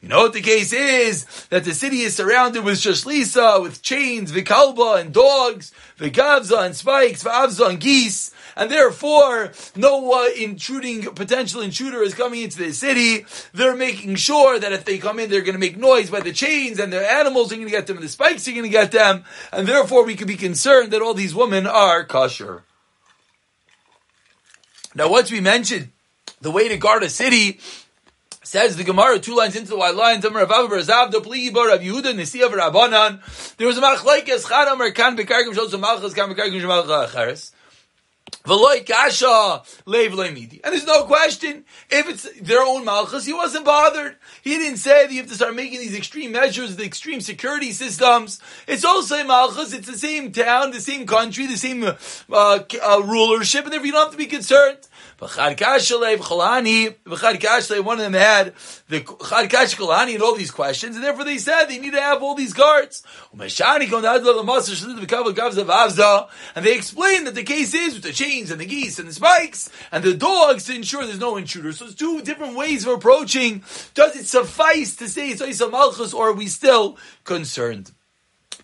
You 0.00 0.08
know 0.08 0.20
what 0.20 0.32
the 0.32 0.40
case 0.40 0.72
is? 0.72 1.24
That 1.50 1.64
the 1.64 1.74
city 1.74 2.02
is 2.02 2.14
surrounded 2.14 2.62
with 2.62 2.78
shashlisa, 2.78 3.60
with 3.60 3.82
chains, 3.82 4.30
vikalba, 4.30 5.00
and 5.00 5.12
dogs, 5.12 5.72
vigavza, 5.98 6.64
and 6.64 6.76
spikes, 6.76 7.24
vavza, 7.24 7.68
and 7.68 7.80
geese, 7.80 8.32
and 8.54 8.70
therefore, 8.70 9.52
no 9.74 10.12
uh, 10.12 10.28
intruding, 10.36 11.02
potential 11.14 11.60
intruder 11.62 12.02
is 12.02 12.14
coming 12.14 12.42
into 12.42 12.58
the 12.58 12.72
city. 12.72 13.24
They're 13.52 13.76
making 13.76 14.16
sure 14.16 14.58
that 14.58 14.72
if 14.72 14.84
they 14.84 14.98
come 14.98 15.18
in, 15.18 15.30
they're 15.30 15.42
going 15.42 15.54
to 15.54 15.60
make 15.60 15.76
noise 15.76 16.10
by 16.10 16.20
the 16.20 16.32
chains, 16.32 16.78
and 16.78 16.92
their 16.92 17.08
animals 17.08 17.52
are 17.52 17.56
going 17.56 17.68
to 17.68 17.72
get 17.72 17.86
them, 17.88 17.96
and 17.96 18.04
the 18.04 18.10
spikes 18.10 18.46
are 18.46 18.52
going 18.52 18.64
to 18.64 18.68
get 18.68 18.92
them, 18.92 19.24
and 19.52 19.66
therefore 19.66 20.04
we 20.04 20.14
can 20.14 20.28
be 20.28 20.36
concerned 20.36 20.92
that 20.92 21.02
all 21.02 21.14
these 21.14 21.34
women 21.34 21.66
are 21.66 22.04
kosher. 22.04 22.62
Now, 24.94 25.08
once 25.08 25.30
we 25.30 25.40
mentioned 25.40 25.90
the 26.40 26.50
way 26.50 26.68
to 26.68 26.76
guard 26.76 27.02
a 27.02 27.08
city, 27.08 27.60
Says 28.48 28.76
the 28.76 28.82
Gemara, 28.82 29.18
two 29.18 29.36
lines 29.36 29.56
into 29.56 29.68
the 29.68 29.76
white 29.76 29.94
lines. 29.94 30.22
There 30.22 30.32
was 30.32 30.48
a 30.48 30.52
machlaikes, 33.82 34.48
Chad 34.48 34.68
Amar 34.68 34.90
Kan, 34.92 35.18
Bekarkim, 35.18 35.52
Shol 35.52 35.78
Malchus, 35.78 36.14
Kan 36.14 36.32
Bekarkim, 36.32 36.62
midi. 40.32 40.62
And 40.64 40.72
there's 40.72 40.86
no 40.86 41.04
question, 41.04 41.66
if 41.90 42.08
it's 42.08 42.26
their 42.40 42.62
own 42.62 42.86
malchus, 42.86 43.26
he 43.26 43.34
wasn't 43.34 43.66
bothered. 43.66 44.16
He 44.42 44.56
didn't 44.56 44.78
say 44.78 45.04
that 45.04 45.12
you 45.12 45.20
have 45.20 45.28
to 45.28 45.34
start 45.34 45.54
making 45.54 45.80
these 45.80 45.94
extreme 45.94 46.32
measures, 46.32 46.76
the 46.76 46.84
extreme 46.84 47.20
security 47.20 47.72
systems. 47.72 48.40
It's 48.66 48.86
also 48.86 49.22
malchus, 49.24 49.74
it's 49.74 49.86
the 49.86 49.98
same 49.98 50.32
town, 50.32 50.70
the 50.70 50.80
same 50.80 51.06
country, 51.06 51.46
the 51.46 51.58
same 51.58 51.84
uh, 51.84 51.96
uh, 52.32 53.02
rulership, 53.04 53.64
and 53.64 53.74
therefore 53.74 53.86
you 53.86 53.92
don't 53.92 54.04
have 54.04 54.12
to 54.12 54.18
be 54.18 54.24
concerned. 54.24 54.78
One 55.18 55.30
of 57.98 58.04
them 58.04 58.12
had 58.12 58.54
the 58.88 59.00
Chadkash 59.00 59.74
Kolani 59.76 60.14
and 60.14 60.22
all 60.22 60.36
these 60.36 60.52
questions, 60.52 60.94
and 60.94 61.04
therefore 61.04 61.24
they 61.24 61.38
said 61.38 61.64
they 61.64 61.78
need 61.78 61.92
to 61.92 62.00
have 62.00 62.22
all 62.22 62.36
these 62.36 62.52
guards. 62.52 63.02
And 63.32 63.40
they 63.40 63.46
explained 66.76 67.26
that 67.26 67.34
the 67.34 67.42
case 67.42 67.74
is 67.74 67.94
with 67.94 68.04
the 68.04 68.12
chains 68.12 68.52
and 68.52 68.60
the 68.60 68.66
geese 68.66 69.00
and 69.00 69.08
the 69.08 69.12
spikes 69.12 69.70
and 69.90 70.04
the 70.04 70.14
dogs 70.14 70.64
to 70.66 70.74
ensure 70.74 71.04
there's 71.04 71.18
no 71.18 71.36
intruder. 71.36 71.72
So 71.72 71.86
it's 71.86 71.94
two 71.94 72.22
different 72.22 72.54
ways 72.56 72.86
of 72.86 72.92
approaching. 72.92 73.64
Does 73.94 74.14
it 74.14 74.26
suffice 74.26 74.94
to 74.96 75.08
say 75.08 75.30
it's 75.30 75.42
Isa 75.42 75.68
Malchus, 75.68 76.14
or 76.14 76.28
are 76.28 76.32
we 76.32 76.46
still 76.46 76.96
concerned? 77.24 77.90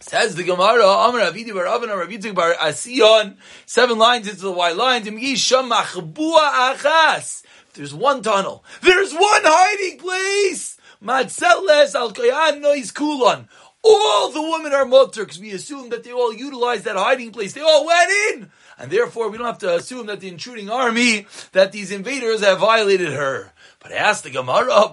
Says 0.00 0.34
the 0.34 0.42
Gemara, 0.42 0.84
Amar 0.84 1.20
Avidi 1.20 1.54
bar 1.54 1.66
Avin 1.66 1.88
Rav 1.88 2.34
bar 2.34 2.54
Asiyon, 2.54 3.36
seven 3.64 3.98
lines 3.98 4.28
into 4.28 4.42
the 4.42 4.52
white 4.52 4.76
lines, 4.76 5.08
achas. 5.08 7.42
There's 7.74 7.94
one 7.94 8.22
tunnel. 8.22 8.64
There's 8.82 9.12
one 9.12 9.42
hiding 9.44 9.98
place. 9.98 10.78
Matzeles 11.02 11.94
al 11.94 12.12
nois 12.12 12.92
kulon. 12.92 13.48
All 13.82 14.30
the 14.30 14.40
women 14.40 14.72
are 14.72 14.86
mutter 14.86 15.24
because 15.24 15.38
we 15.38 15.50
assume 15.50 15.90
that 15.90 16.04
they 16.04 16.12
all 16.12 16.32
utilized 16.32 16.84
that 16.84 16.96
hiding 16.96 17.32
place. 17.32 17.52
They 17.52 17.60
all 17.60 17.84
went 17.84 18.10
in. 18.10 18.50
And 18.78 18.90
therefore, 18.90 19.28
we 19.28 19.36
don't 19.36 19.46
have 19.46 19.58
to 19.58 19.76
assume 19.76 20.06
that 20.06 20.20
the 20.20 20.28
intruding 20.28 20.70
army, 20.70 21.26
that 21.52 21.72
these 21.72 21.90
invaders 21.90 22.42
have 22.42 22.60
violated 22.60 23.12
her. 23.12 23.52
But 23.84 23.92
ask 23.92 24.24
the 24.24 24.30
Gemara, 24.30 24.88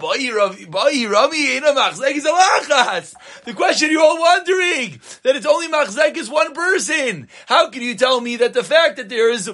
the 3.46 3.54
question 3.54 3.90
you're 3.90 4.02
all 4.02 4.20
wondering, 4.20 5.00
that 5.22 5.34
it's 5.34 5.46
only 5.46 5.68
machzekis 5.68 6.30
one 6.30 6.52
person. 6.52 7.28
How 7.46 7.70
can 7.70 7.80
you 7.80 7.94
tell 7.94 8.20
me 8.20 8.36
that 8.36 8.52
the 8.52 8.62
fact 8.62 8.98
that 8.98 9.08
there 9.08 9.30
is 9.30 9.50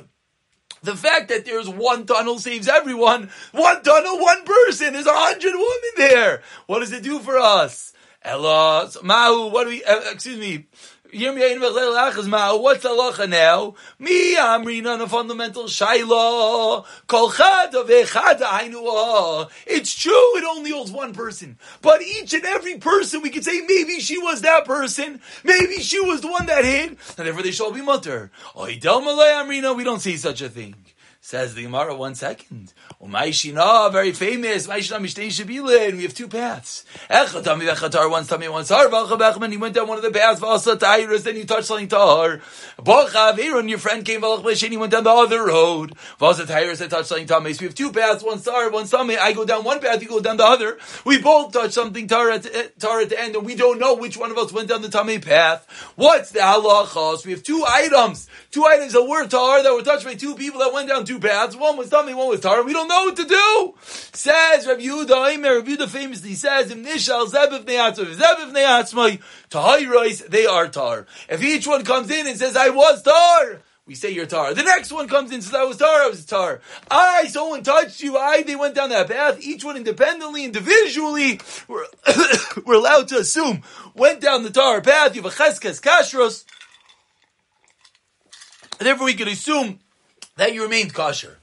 the 0.83 0.97
fact 0.97 1.29
that 1.29 1.45
there's 1.45 1.69
one 1.69 2.05
tunnel 2.07 2.41
saves 2.41 2.67
everyone. 2.67 3.31
One 3.53 3.83
tunnel, 3.83 4.19
one 4.19 4.45
person. 4.45 4.93
There's 4.93 5.07
a 5.07 5.13
hundred 5.13 5.53
women 5.53 5.91
there. 5.97 6.43
What 6.67 6.81
does 6.81 6.91
it 6.91 7.05
do 7.05 7.21
for 7.21 7.39
us? 7.39 7.93
Ella, 8.23 8.91
Mahu, 9.05 9.53
what 9.53 9.65
do 9.65 9.71
we, 9.71 9.85
uh, 9.85 10.11
excuse 10.11 10.39
me, 10.39 10.67
What's 11.11 12.83
the 12.83 12.89
halacha 12.91 13.29
now? 13.29 13.75
Me 13.99 14.37
amrina 14.37 15.01
a 15.03 15.09
fundamental 15.09 15.65
shaila. 15.65 16.85
It's 19.67 19.95
true, 19.95 20.37
it 20.37 20.45
only 20.45 20.71
holds 20.71 20.93
one 20.93 21.15
person. 21.15 21.59
But 21.81 22.03
each 22.03 22.35
and 22.35 22.45
every 22.45 22.77
person, 22.77 23.23
we 23.23 23.31
could 23.31 23.45
say 23.45 23.63
maybe 23.63 24.01
she 24.01 24.19
was 24.19 24.43
that 24.43 24.67
person. 24.67 25.23
Maybe 25.45 25.81
she 25.81 25.99
was 26.01 26.21
the 26.21 26.29
one 26.29 26.45
that 26.47 26.65
hid. 26.65 26.99
And 27.17 27.27
therefore 27.27 27.43
they 27.43 27.53
shall 27.53 27.73
be 27.73 27.81
mutter. 27.81 28.31
We 28.55 28.79
don't 28.79 30.01
see 30.01 30.19
such 30.19 30.43
a 30.43 30.51
thing. 30.51 30.75
Says 31.21 31.55
the 31.55 31.63
Gemara, 31.63 31.95
one 31.97 32.15
second. 32.15 32.73
Umayshina, 33.01 33.93
very 33.93 34.11
famous. 34.11 34.67
Umayshina 34.67 34.99
mishtei 34.99 35.29
shabila, 35.29 35.87
and 35.87 35.99
we 35.99 36.03
have 36.03 36.15
two 36.15 36.27
paths. 36.27 36.85
Echad 37.09 37.45
tami 37.45 37.73
vechatar, 37.73 38.11
one 38.11 38.25
tami, 38.25 38.51
one 38.51 38.65
sar. 38.65 38.89
V'alcha 38.89 39.49
he 39.53 39.57
went 39.57 39.77
down 39.77 39.87
one 39.87 39.99
of 39.99 40.03
the 40.03 40.11
paths. 40.11 40.41
V'asa 40.41 41.23
then 41.23 41.37
you 41.37 41.45
touch 41.45 41.67
something 41.67 41.87
tahar. 41.87 42.41
Your 42.85 43.79
friend 43.79 44.05
came. 44.05 44.23
V'alcha 44.23 44.69
he 44.69 44.77
went 44.77 44.91
down 44.91 45.05
the 45.05 45.11
other 45.11 45.47
road. 45.47 45.95
V'asa 46.21 46.45
tayrus, 46.45 46.85
I 46.85 46.89
touched 46.89 47.07
something 47.07 47.29
tahar. 47.29 47.53
So 47.53 47.61
we 47.61 47.67
have 47.67 47.77
two 47.77 47.93
paths, 47.93 48.25
one 48.25 48.41
sar, 48.41 48.69
one 48.69 48.87
sami. 48.87 49.17
I 49.17 49.33
go 49.33 49.45
down 49.45 49.63
one 49.63 49.79
path, 49.79 50.03
you 50.03 50.09
go 50.09 50.19
down 50.19 50.37
the 50.37 50.45
other. 50.45 50.77
We 51.05 51.23
both 51.23 51.53
touch 51.53 51.71
something 51.71 52.09
tahar 52.09 52.31
at, 52.31 52.47
eh, 52.53 52.67
tar 52.81 53.01
at 53.03 53.11
the 53.11 53.21
end, 53.21 53.37
and 53.37 53.47
we 53.47 53.55
don't 53.55 53.79
know 53.79 53.95
which 53.95 54.17
one 54.17 54.33
of 54.33 54.39
us 54.39 54.53
went 54.53 54.71
down 54.71 54.83
the 54.83 54.89
tami 54.89 55.25
path. 55.25 55.69
What's 55.95 56.33
the 56.33 56.41
halacha? 56.41 57.19
So 57.19 57.23
we 57.27 57.31
have 57.31 57.45
two 57.45 57.65
items, 57.65 58.29
two 58.51 58.65
items 58.65 58.93
that 58.95 59.05
were 59.05 59.25
tahar 59.29 59.63
that 59.63 59.73
were 59.73 59.83
touched 59.83 60.05
by 60.05 60.15
two 60.15 60.35
people 60.35 60.59
that 60.59 60.73
went 60.73 60.89
down 60.89 61.05
two 61.05 61.21
paths. 61.21 61.55
One 61.55 61.77
was 61.77 61.91
tummy, 61.91 62.13
one 62.13 62.27
was 62.27 62.41
tar. 62.41 62.65
We 62.65 62.73
don't 62.73 62.88
know 62.89 63.05
what 63.05 63.17
to 63.17 63.25
do. 63.25 63.75
Says 63.85 64.67
Rabbi 64.67 64.83
Yehuda, 64.83 65.33
Aimer, 65.33 65.57
Rabbi 65.57 65.73
Yehuda 65.73 65.89
famously 65.89 66.35
says, 66.35 66.71
Im 66.71 66.85
nishal 66.85 67.27
zebev 67.27 67.65
neatzmai, 67.65 68.17
zebev 68.17 68.53
neatzmai, 68.53 69.21
tahayrois, 69.51 70.27
they 70.29 70.47
are 70.47 70.69
tar. 70.69 71.07
If 71.29 71.43
each 71.43 71.67
one 71.67 71.85
comes 71.85 72.11
in 72.11 72.27
and 72.27 72.37
says, 72.37 72.57
I 72.57 72.71
was 72.71 73.03
tar, 73.03 73.61
we 73.87 73.95
say 73.95 74.11
you're 74.11 74.27
tar. 74.27 74.53
The 74.53 74.63
next 74.63 74.93
one 74.93 75.09
comes 75.09 75.33
in 75.33 75.41
says, 75.41 75.55
I 75.55 75.65
was 75.65 75.79
tar, 75.79 76.03
I 76.03 76.09
was 76.09 76.25
tar. 76.27 76.61
I, 76.91 77.27
someone 77.29 77.63
touched 77.63 78.03
you, 78.03 78.17
I, 78.17 78.43
they 78.43 78.57
went 78.57 78.75
down 78.75 78.91
that 78.91 79.09
path. 79.09 79.39
Each 79.41 79.65
one 79.65 79.77
independently, 79.77 80.45
individually, 80.45 81.41
we're, 81.69 81.87
we're 82.67 82.75
allowed 82.75 83.09
to 83.09 83.19
assume, 83.19 83.63
went 83.95 84.21
down 84.21 84.43
the 84.43 84.51
tar 84.51 84.81
path, 84.81 85.17
you 85.17 85.23
have 85.23 85.33
a 85.33 85.35
cheskes 85.35 85.81
kashrus. 85.81 86.45
Therefore, 88.79 89.07
we 89.07 89.15
can 89.15 89.29
assume 89.29 89.81
that 90.37 90.55
you 90.55 90.63
remained 90.63 90.95
kosher. 90.95 91.39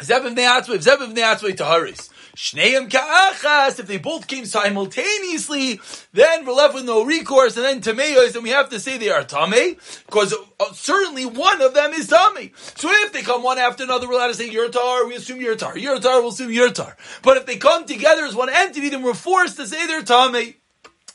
Zev 0.00 0.26
of 0.26 0.34
Neatzvah, 0.34 0.78
Zev 0.78 1.56
Taharis. 1.56 2.10
Shneim 2.36 2.90
ka'achas, 2.90 3.80
if 3.80 3.86
they 3.86 3.98
both 3.98 4.26
came 4.26 4.46
simultaneously, 4.46 5.80
then 6.12 6.46
we're 6.46 6.54
left 6.54 6.74
with 6.74 6.84
no 6.84 7.04
recourse, 7.04 7.56
and 7.56 7.66
then 7.66 7.80
tameos, 7.82 8.34
and 8.34 8.44
we 8.44 8.50
have 8.50 8.70
to 8.70 8.80
say 8.80 8.96
they 8.96 9.10
are 9.10 9.24
tame, 9.24 9.76
because 10.06 10.32
uh, 10.58 10.72
certainly 10.72 11.26
one 11.26 11.60
of 11.60 11.74
them 11.74 11.92
is 11.92 12.08
tame. 12.08 12.52
So 12.76 12.88
if 12.90 13.12
they 13.12 13.22
come 13.22 13.42
one 13.42 13.58
after 13.58 13.84
another, 13.84 14.08
we're 14.08 14.14
allowed 14.14 14.28
to 14.28 14.34
say 14.34 14.48
your 14.48 14.70
tar, 14.70 15.06
we 15.06 15.16
assume 15.16 15.40
your 15.40 15.56
tar, 15.56 15.76
your 15.76 15.98
tar, 15.98 16.20
we'll 16.20 16.30
assume 16.30 16.52
your 16.52 16.70
tar. 16.70 16.96
But 17.22 17.36
if 17.36 17.46
they 17.46 17.56
come 17.56 17.84
together 17.84 18.24
as 18.24 18.34
one 18.34 18.48
entity, 18.48 18.88
then 18.88 19.02
we're 19.02 19.14
forced 19.14 19.56
to 19.56 19.66
say 19.66 19.86
they're 19.86 20.02
tame. 20.02 20.54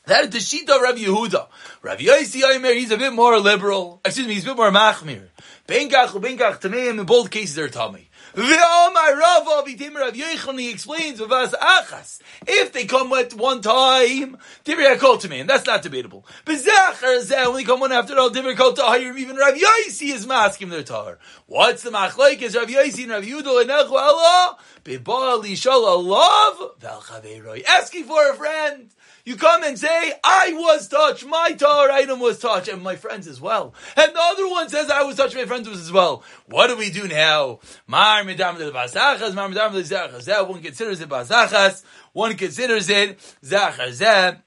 That 0.08 0.26
is 0.26 0.30
the 0.30 0.40
sheet 0.40 0.70
of 0.70 0.82
Rabbi 0.82 1.00
Yehuda. 1.00 1.48
Rabbi 1.82 2.04
Yossi 2.04 2.74
he's 2.76 2.92
a 2.92 2.98
bit 2.98 3.14
more 3.14 3.40
liberal. 3.40 4.02
Excuse 4.06 4.28
me, 4.28 4.36
he's 4.36 4.44
a 4.44 4.50
bit 4.50 4.58
more 4.58 4.70
machmir. 4.70 5.30
Benkach, 5.68 6.10
benkach, 6.10 6.62
tameim, 6.62 7.00
in 7.00 7.06
both 7.06 7.32
cases 7.32 7.56
they're 7.56 7.70
Yochanan, 10.14 10.60
he 10.60 10.70
explains, 10.70 11.20
v'vas 11.20 11.54
achas. 11.54 12.20
If 12.46 12.74
they 12.74 12.86
come 12.86 13.12
at 13.14 13.34
one 13.34 13.62
time, 13.62 14.38
Divri 14.66 14.96
HaKol 14.96 15.20
to 15.22 15.30
me, 15.30 15.40
and 15.40 15.50
that's 15.50 15.66
not 15.66 15.82
debatable. 15.82 16.26
But 16.44 16.58
Zachar 16.58 17.48
when 17.48 17.56
they 17.56 17.64
come 17.64 17.80
one 17.80 17.92
after 17.94 18.20
all, 18.20 18.30
Divri 18.30 18.56
HaKol 18.56 18.76
to 18.76 18.82
Hayrim, 18.82 19.18
even 19.18 19.38
Rav 19.38 19.56
Yosi 19.56 20.14
is 20.14 20.28
masking 20.28 20.70
their 20.70 20.84
tar. 20.84 21.18
What's 21.48 21.82
the 21.84 21.92
machlaik? 21.92 22.42
Is 22.42 22.56
Rav 22.56 22.68
Yosi 22.68 23.04
and 23.04 23.12
Rav 23.12 23.24
Yudo 23.24 23.64
lenechu 23.64 23.92
Allah? 23.92 24.58
B'ba 24.84 25.42
li 25.42 25.56
shal 25.56 25.86
Allah, 25.86 26.74
v'al 26.80 27.64
Asking 27.68 28.04
for 28.04 28.30
a 28.30 28.36
friend. 28.36 28.92
You 29.26 29.36
come 29.38 29.64
and 29.64 29.78
say, 29.78 30.14
I 30.24 30.54
was 30.54 30.88
touched, 30.88 31.26
my 31.26 31.54
tar 31.54 31.90
item 31.90 32.20
was 32.20 32.38
touched, 32.38 32.68
and 32.68 32.84
my 32.84 32.96
friends 32.96 33.28
as 33.28 33.42
well. 33.42 33.74
And 33.98 34.14
the 34.14 34.20
other 34.22 34.48
one 34.48 34.70
says, 34.70 34.92
I 34.92 35.02
was 35.02 35.16
touched, 35.16 35.36
my 35.36 35.46
friends 35.46 35.68
was 35.68 35.82
as 35.82 35.92
well. 35.92 36.24
What 36.46 36.68
do 36.68 36.78
we 36.78 36.92
do 36.92 37.08
now? 37.08 37.60
Mar 37.88 38.24
midam 38.24 38.60
de 38.60 38.72
basachas, 38.72 39.34
mar 39.34 39.50
midam 39.50 39.74
de 39.74 39.82
zachas. 39.82 40.48
One 40.48 40.62
considers 40.62 41.02
it 41.02 41.10
basachas, 41.10 41.84
one 42.14 42.36
considers 42.36 42.88
it 42.90 43.18
zachas. 43.44 44.40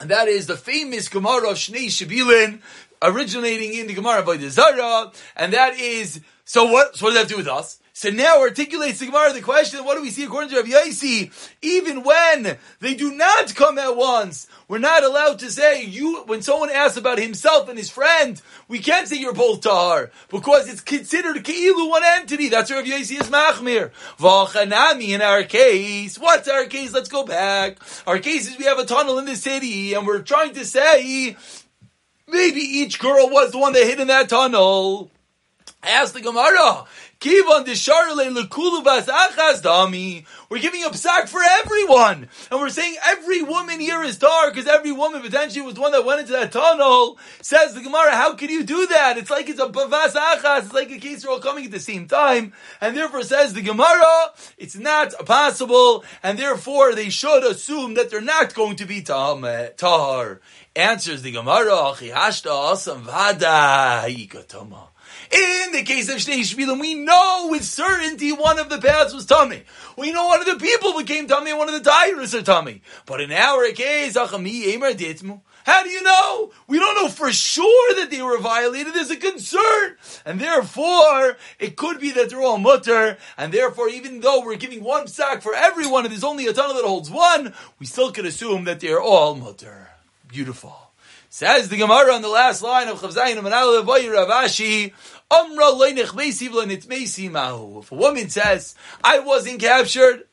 And 0.00 0.10
that 0.10 0.26
is 0.26 0.48
the 0.48 0.56
famous 0.56 1.08
Gemara 1.08 1.50
of 1.50 1.56
Shnei 1.56 1.86
Shibilin, 1.86 2.60
originating 3.00 3.74
in 3.74 3.86
the 3.86 3.94
Gemara 3.94 4.24
by 4.24 4.36
the 4.36 4.50
Zara, 4.50 5.12
and 5.36 5.52
that 5.52 5.78
is, 5.78 6.20
so 6.44 6.64
what, 6.64 6.96
so 6.96 7.06
what 7.06 7.14
does 7.14 7.22
that 7.22 7.28
do 7.28 7.36
with 7.36 7.46
us? 7.46 7.78
So 7.98 8.10
now 8.10 8.42
articulates 8.42 9.00
the 9.00 9.06
Gemara 9.06 9.32
the 9.32 9.40
question, 9.40 9.84
what 9.84 9.96
do 9.96 10.02
we 10.02 10.10
see 10.10 10.22
according 10.22 10.50
to 10.50 10.56
Rabbi 10.58 10.68
Yaisi? 10.68 11.32
Even 11.62 12.04
when 12.04 12.56
they 12.78 12.94
do 12.94 13.12
not 13.12 13.56
come 13.56 13.76
at 13.76 13.96
once, 13.96 14.46
we're 14.68 14.78
not 14.78 15.02
allowed 15.02 15.40
to 15.40 15.50
say, 15.50 15.82
you, 15.82 16.22
when 16.26 16.40
someone 16.40 16.70
asks 16.70 16.96
about 16.96 17.18
himself 17.18 17.68
and 17.68 17.76
his 17.76 17.90
friend, 17.90 18.40
we 18.68 18.78
can't 18.78 19.08
say 19.08 19.16
you're 19.16 19.32
both 19.34 19.62
tahar, 19.62 20.12
because 20.28 20.68
it's 20.68 20.80
considered 20.80 21.38
a 21.38 21.40
keilu 21.40 21.90
one 21.90 22.04
entity. 22.04 22.48
That's 22.48 22.70
Rabbi 22.70 22.86
Yaisi 22.86 23.20
is 23.20 23.30
machmir. 23.30 23.90
V'achanami 24.20 25.08
in 25.08 25.20
our 25.20 25.42
case, 25.42 26.20
what's 26.20 26.46
our 26.46 26.66
case? 26.66 26.92
Let's 26.92 27.08
go 27.08 27.24
back. 27.24 27.78
Our 28.06 28.20
case 28.20 28.48
is 28.48 28.56
we 28.58 28.66
have 28.66 28.78
a 28.78 28.86
tunnel 28.86 29.18
in 29.18 29.24
the 29.24 29.34
city, 29.34 29.94
and 29.94 30.06
we're 30.06 30.22
trying 30.22 30.54
to 30.54 30.64
say, 30.64 31.34
maybe 32.28 32.60
each 32.60 33.00
girl 33.00 33.28
was 33.28 33.50
the 33.50 33.58
one 33.58 33.72
that 33.72 33.82
hid 33.82 33.98
in 33.98 34.06
that 34.06 34.28
tunnel. 34.28 35.10
Ask 35.80 36.12
the 36.12 36.20
Gemara, 36.20 36.86
Kivon 37.20 37.66
disharle 37.66 38.32
lekulu 38.32 38.84
achas 38.84 39.60
dami. 39.60 40.24
We're 40.48 40.60
giving 40.60 40.84
a 40.84 40.90
psak 40.90 41.28
for 41.28 41.40
everyone, 41.42 42.28
and 42.48 42.60
we're 42.60 42.68
saying 42.68 42.94
every 43.04 43.42
woman 43.42 43.80
here 43.80 44.04
is 44.04 44.18
dark 44.18 44.54
because 44.54 44.68
every 44.68 44.92
woman 44.92 45.20
potentially 45.22 45.66
was 45.66 45.74
the 45.74 45.80
one 45.80 45.90
that 45.90 46.04
went 46.04 46.20
into 46.20 46.32
that 46.32 46.52
tunnel. 46.52 47.18
Says 47.42 47.74
the 47.74 47.80
Gemara, 47.80 48.12
how 48.12 48.34
can 48.34 48.50
you 48.50 48.62
do 48.62 48.86
that? 48.86 49.18
It's 49.18 49.30
like 49.30 49.48
it's 49.48 49.60
a 49.60 49.66
bavas 49.66 50.12
achas. 50.12 50.66
It's 50.66 50.72
like 50.72 50.92
a 50.92 50.98
case 50.98 51.22
they're 51.22 51.32
all 51.32 51.40
coming 51.40 51.64
at 51.64 51.72
the 51.72 51.80
same 51.80 52.06
time, 52.06 52.52
and 52.80 52.96
therefore 52.96 53.24
says 53.24 53.52
the 53.52 53.62
Gemara, 53.62 54.32
it's 54.56 54.76
not 54.76 55.12
possible, 55.26 56.04
and 56.22 56.38
therefore 56.38 56.94
they 56.94 57.10
should 57.10 57.42
assume 57.42 57.94
that 57.94 58.10
they're 58.10 58.20
not 58.20 58.54
going 58.54 58.76
to 58.76 58.86
be 58.86 59.02
tahar. 59.02 60.40
Answers 60.76 61.22
the 61.22 61.32
Gemara, 61.32 61.94
chihashta 61.96 62.46
asam 62.46 63.00
vada 63.00 64.06
in 65.30 65.72
the 65.72 65.82
case 65.82 66.08
of 66.08 66.16
Shnei 66.16 66.40
Shvilim, 66.40 66.80
we 66.80 66.94
know 66.94 67.48
with 67.50 67.64
certainty 67.64 68.32
one 68.32 68.58
of 68.58 68.68
the 68.68 68.78
paths 68.78 69.14
was 69.14 69.26
tummy. 69.26 69.62
We 69.96 70.12
know 70.12 70.26
one 70.26 70.40
of 70.40 70.46
the 70.46 70.64
people 70.64 70.96
became 70.98 71.26
tummy 71.26 71.50
and 71.50 71.58
one 71.58 71.68
of 71.68 71.74
the 71.74 71.90
diarists 71.90 72.34
are 72.34 72.42
tummy. 72.42 72.82
But 73.06 73.20
in 73.20 73.32
our 73.32 73.70
case, 73.72 74.16
how 74.16 75.82
do 75.82 75.90
you 75.90 76.02
know? 76.02 76.50
We 76.66 76.78
don't 76.78 76.94
know 76.96 77.08
for 77.08 77.30
sure 77.30 77.94
that 77.96 78.10
they 78.10 78.22
were 78.22 78.38
violated. 78.38 78.94
There's 78.94 79.10
a 79.10 79.16
concern. 79.16 79.96
And 80.24 80.40
therefore, 80.40 81.36
it 81.58 81.76
could 81.76 82.00
be 82.00 82.10
that 82.12 82.30
they're 82.30 82.40
all 82.40 82.56
mutter. 82.56 83.18
And 83.36 83.52
therefore, 83.52 83.90
even 83.90 84.20
though 84.20 84.42
we're 84.42 84.56
giving 84.56 84.82
one 84.82 85.08
sack 85.08 85.42
for 85.42 85.54
everyone, 85.54 86.04
and 86.04 86.12
there's 86.12 86.24
only 86.24 86.46
a 86.46 86.54
tunnel 86.54 86.76
that 86.76 86.84
holds 86.84 87.10
one, 87.10 87.52
we 87.78 87.84
still 87.86 88.12
could 88.12 88.24
assume 88.24 88.64
that 88.64 88.80
they're 88.80 89.00
all 89.00 89.34
mutter. 89.34 89.88
Beautiful. 90.26 90.88
Says 91.30 91.68
the 91.68 91.76
Gemara 91.76 92.14
on 92.14 92.22
the 92.22 92.28
last 92.28 92.62
line 92.62 92.88
of 92.88 93.00
Chavzayin 93.00 93.36
Ravashi, 93.36 94.94
if 95.30 95.52
a 97.92 97.94
woman 97.94 98.30
says, 98.30 98.74
I 99.04 99.18
wasn't 99.18 99.60
captured, 99.60 100.24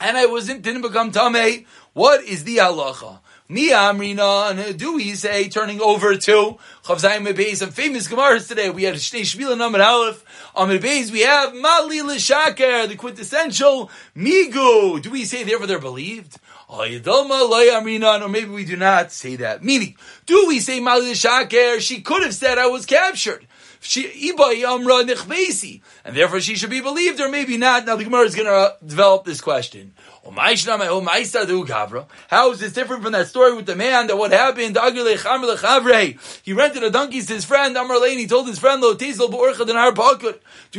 and 0.00 0.16
I 0.16 0.26
wasn't, 0.26 0.62
didn't 0.62 0.82
become 0.82 1.10
Tameh, 1.10 1.66
what 1.92 2.22
is 2.24 2.44
the 2.44 2.58
halacha? 2.58 3.18
Mi 3.46 3.72
amrina, 3.72 4.74
do 4.76 4.94
we 4.94 5.14
say, 5.14 5.48
turning 5.48 5.80
over 5.80 6.16
to 6.16 6.56
Chavzayim 6.84 7.26
Beis, 7.34 7.56
some 7.56 7.70
famous 7.70 8.08
Gemaras 8.08 8.48
today. 8.48 8.70
We 8.70 8.84
had 8.84 8.94
Shnei 8.94 9.20
Shvila 9.20 9.58
Namar 9.58 9.82
Aleph. 9.82 10.24
On 10.54 10.70
Beis, 10.70 11.10
we 11.10 11.20
have 11.20 11.54
Mali 11.54 12.00
L'Shaker, 12.00 12.86
the 12.86 12.96
quintessential 12.96 13.90
Migu. 14.16 15.02
Do 15.02 15.10
we 15.10 15.26
say 15.26 15.42
therefore 15.42 15.66
they're 15.66 15.78
believed? 15.78 16.38
Or 16.70 16.88
maybe 16.88 18.46
we 18.46 18.64
do 18.64 18.76
not 18.76 19.12
say 19.12 19.36
that. 19.36 19.62
Meaning, 19.62 19.96
do 20.24 20.46
we 20.48 20.60
say 20.60 20.80
Mali 20.80 21.10
L'Shaker? 21.10 21.80
She 21.80 22.00
could 22.00 22.22
have 22.22 22.34
said 22.34 22.56
I 22.56 22.68
was 22.68 22.86
captured. 22.86 23.46
She 23.84 24.30
and 26.04 26.16
therefore 26.16 26.40
she 26.40 26.56
should 26.56 26.70
be 26.70 26.80
believed, 26.80 27.20
or 27.20 27.28
maybe 27.28 27.58
not. 27.58 27.84
Now 27.84 27.96
the 27.96 28.04
Gemara 28.04 28.24
is 28.24 28.34
going 28.34 28.48
to 28.48 28.76
develop 28.84 29.24
this 29.24 29.42
question. 29.42 29.92
How 30.26 30.52
is 32.50 32.60
this 32.60 32.72
different 32.72 33.02
from 33.02 33.12
that 33.12 33.26
story 33.28 33.54
with 33.54 33.66
the 33.66 33.76
man 33.76 34.06
that 34.06 34.16
what 34.16 34.32
happened? 34.32 34.78
He 36.42 36.54
rented 36.54 36.82
a 36.82 36.90
donkey 36.90 37.20
to 37.20 37.34
his 37.34 37.44
friend 37.44 37.74
Lane. 37.74 38.18
He 38.18 38.26
told 38.26 38.48
his 38.48 38.58
friend 38.58 38.80
Do 38.80 38.96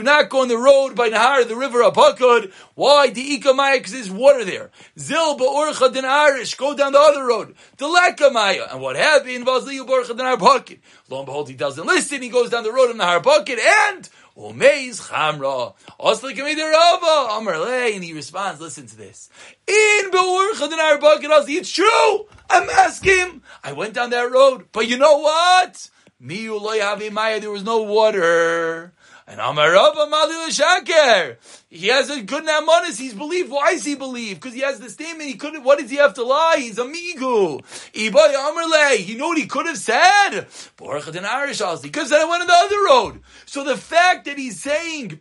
not 0.03 0.29
go 0.29 0.41
on 0.41 0.47
the 0.47 0.57
road 0.57 0.95
by 0.95 1.09
Nahar, 1.09 1.47
the 1.47 1.55
river 1.55 1.83
Apakud. 1.83 2.51
Why? 2.73 3.11
The 3.11 3.39
Ikamaya, 3.39 3.77
because 3.77 3.91
there's 3.91 4.09
water 4.09 4.43
there. 4.43 4.71
Zil 4.97 5.37
Ba'orcha 5.37 5.93
den 5.93 6.05
Arish. 6.05 6.55
Go 6.55 6.75
down 6.75 6.93
the 6.93 6.99
other 6.99 7.23
road. 7.25 7.53
The 7.77 7.85
Lekamaya. 7.85 8.71
And 8.71 8.81
what 8.81 8.95
happened? 8.95 9.45
Lo 9.45 11.19
and 11.19 11.25
behold, 11.25 11.49
he 11.49 11.55
doesn't 11.55 11.85
listen. 11.85 12.23
He 12.23 12.29
goes 12.29 12.49
down 12.49 12.63
the 12.63 12.73
road 12.73 12.89
of 12.89 12.97
Nahar 12.97 13.21
Apakud 13.21 13.59
and 13.59 14.09
Umeiz 14.37 15.01
chamra. 15.01 15.73
Rava. 15.97 17.33
Amar 17.33 17.55
and 17.93 18.03
he 18.03 18.13
responds, 18.13 18.59
listen 18.59 18.85
to 18.87 18.97
this. 18.97 19.29
In 19.67 20.11
Be'urcha 20.11 20.69
Dinar 20.69 20.97
Bakir 20.97 21.49
it's 21.49 21.71
true. 21.71 22.25
I'm 22.49 22.69
asking. 22.69 23.41
I 23.63 23.71
went 23.71 23.93
down 23.93 24.09
that 24.09 24.31
road. 24.31 24.65
But 24.71 24.87
you 24.87 24.97
know 24.97 25.19
what? 25.19 25.89
There 26.19 27.51
was 27.51 27.63
no 27.63 27.83
water. 27.83 28.93
And 29.27 29.39
Amarava 29.39 30.07
Mali 30.07 30.51
Shaker. 30.51 31.39
He 31.67 31.87
has 31.87 32.11
a 32.11 32.21
good 32.21 32.43
namanis. 32.43 32.99
He's 32.99 33.15
believed. 33.15 33.49
Why 33.49 33.71
is 33.71 33.83
he 33.83 33.95
believed? 33.95 34.39
Because 34.39 34.53
he 34.53 34.61
has 34.61 34.79
the 34.79 34.89
statement. 34.89 35.27
He 35.27 35.35
couldn't. 35.35 35.63
What 35.63 35.79
does 35.79 35.89
he 35.89 35.97
have 35.97 36.13
to 36.15 36.23
lie? 36.23 36.57
He's 36.59 36.77
a 36.77 36.83
migu. 36.83 37.61
Ibai 37.93 38.35
Amarle. 38.35 39.03
You 39.03 39.17
know 39.17 39.29
what 39.29 39.39
he 39.39 39.47
could 39.47 39.65
have 39.65 39.77
said? 39.77 40.41
He 40.41 40.85
could 40.85 41.05
have 41.05 42.13
I 42.13 42.25
went 42.29 42.41
on 42.41 42.47
the 42.47 42.53
other 42.53 42.83
road. 42.87 43.21
So 43.47 43.63
the 43.63 43.77
fact 43.77 44.25
that 44.25 44.37
he's 44.37 44.61
saying 44.61 45.19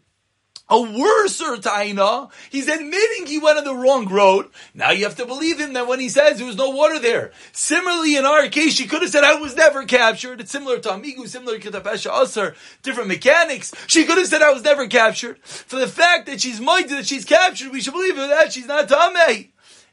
a 0.68 0.81
worser 0.81 1.57
taina. 1.57 2.31
He's 2.50 2.68
admitting 2.68 3.27
he 3.27 3.38
went 3.38 3.59
on 3.59 3.64
the 3.64 3.74
wrong 3.74 4.09
road. 4.09 4.50
Now 4.72 4.90
you 4.90 5.05
have 5.05 5.16
to 5.16 5.27
believe 5.27 5.61
him 5.61 5.74
that 5.74 5.87
when 5.87 6.00
he 6.00 6.09
says 6.09 6.38
there 6.38 6.46
was 6.46 6.57
no 6.57 6.70
water 6.70 6.98
there. 6.98 7.33
Similarly, 7.53 8.16
in 8.16 8.24
our 8.24 8.48
case, 8.48 8.74
she 8.74 8.87
could 8.87 9.03
have 9.03 9.11
said, 9.11 9.24
I 9.24 9.35
was 9.35 9.55
never 9.57 9.85
captured. 9.85 10.40
It's 10.40 10.50
similar 10.50 10.79
to 10.79 10.88
Amigu, 10.90 11.29
similar 11.29 11.59
to 11.59 11.70
Tafesha 11.70 12.22
Asar, 12.22 12.55
different 12.83 13.09
mechanics. 13.09 13.72
She 13.87 14.05
could 14.05 14.18
have 14.18 14.27
said, 14.27 14.42
I 14.42 14.53
was 14.53 14.62
never 14.62 14.87
captured. 14.87 15.38
For 15.44 15.77
the 15.79 15.88
fact 15.88 16.27
that 16.27 16.40
she's 16.40 16.61
minded 16.61 16.98
that 16.98 17.07
she's 17.07 17.24
captured, 17.24 17.70
we 17.70 17.81
should 17.81 17.92
believe 17.92 18.16
her 18.16 18.27
that 18.29 18.53
she's 18.53 18.66
not 18.66 18.88
Tameh. 18.88 19.48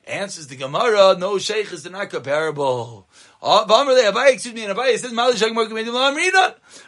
Answers 0.07 0.47
the 0.47 0.55
Gemara, 0.55 1.15
no 1.17 1.37
sheikh 1.37 1.71
is 1.71 1.89
not 1.89 2.09
comparable. 2.09 3.07
Abaye, 3.41 4.33
excuse 4.33 4.53
me, 4.53 4.65
and 4.65 4.77
Abaye 4.77 4.97
says. 4.97 5.11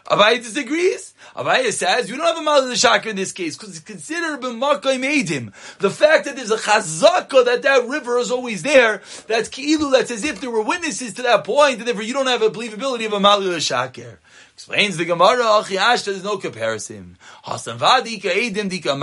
Abaye 0.06 0.44
disagrees. 0.44 1.14
Abaye 1.36 1.72
says, 1.72 2.10
you 2.10 2.16
don't 2.16 2.26
have 2.28 2.38
a 2.38 2.42
Mali 2.42 2.76
Shak 2.76 3.08
in 3.08 3.16
this 3.16 3.32
case, 3.32 3.58
because 3.58 3.78
it's 3.78 3.86
considered 3.86 4.40
B'Makai 4.40 5.00
Medim. 5.00 5.52
The 5.80 5.90
fact 5.90 6.26
that 6.26 6.36
there's 6.36 6.52
a 6.52 6.58
Chazaka, 6.58 7.44
that 7.46 7.64
that 7.64 7.88
river 7.88 8.20
is 8.20 8.30
always 8.30 8.62
there, 8.62 9.02
that's 9.28 9.50
Ki'ilu, 9.50 9.92
that's 9.92 10.12
as 10.12 10.24
if 10.24 10.42
there 10.42 10.52
were 10.52 10.62
witnesses 10.62 11.14
to 11.16 11.24
that 11.24 11.44
point, 11.44 11.80
and 11.80 11.88
therefore 11.88 12.04
you 12.04 12.14
don't 12.14 12.28
have 12.28 12.44
a 12.44 12.52
believability 12.52 13.08
of 13.08 13.14
a 13.14 13.20
Mali 13.20 13.48
Shakir. 13.48 14.20
Explains 14.54 14.98
the 14.98 15.06
Gemara, 15.06 15.44
Achiash, 15.44 16.06
there's 16.06 16.24
no 16.24 16.38
comparison. 16.38 17.18
Hasan 17.44 17.80
Vadi, 17.80 18.20
Dika 18.20 18.96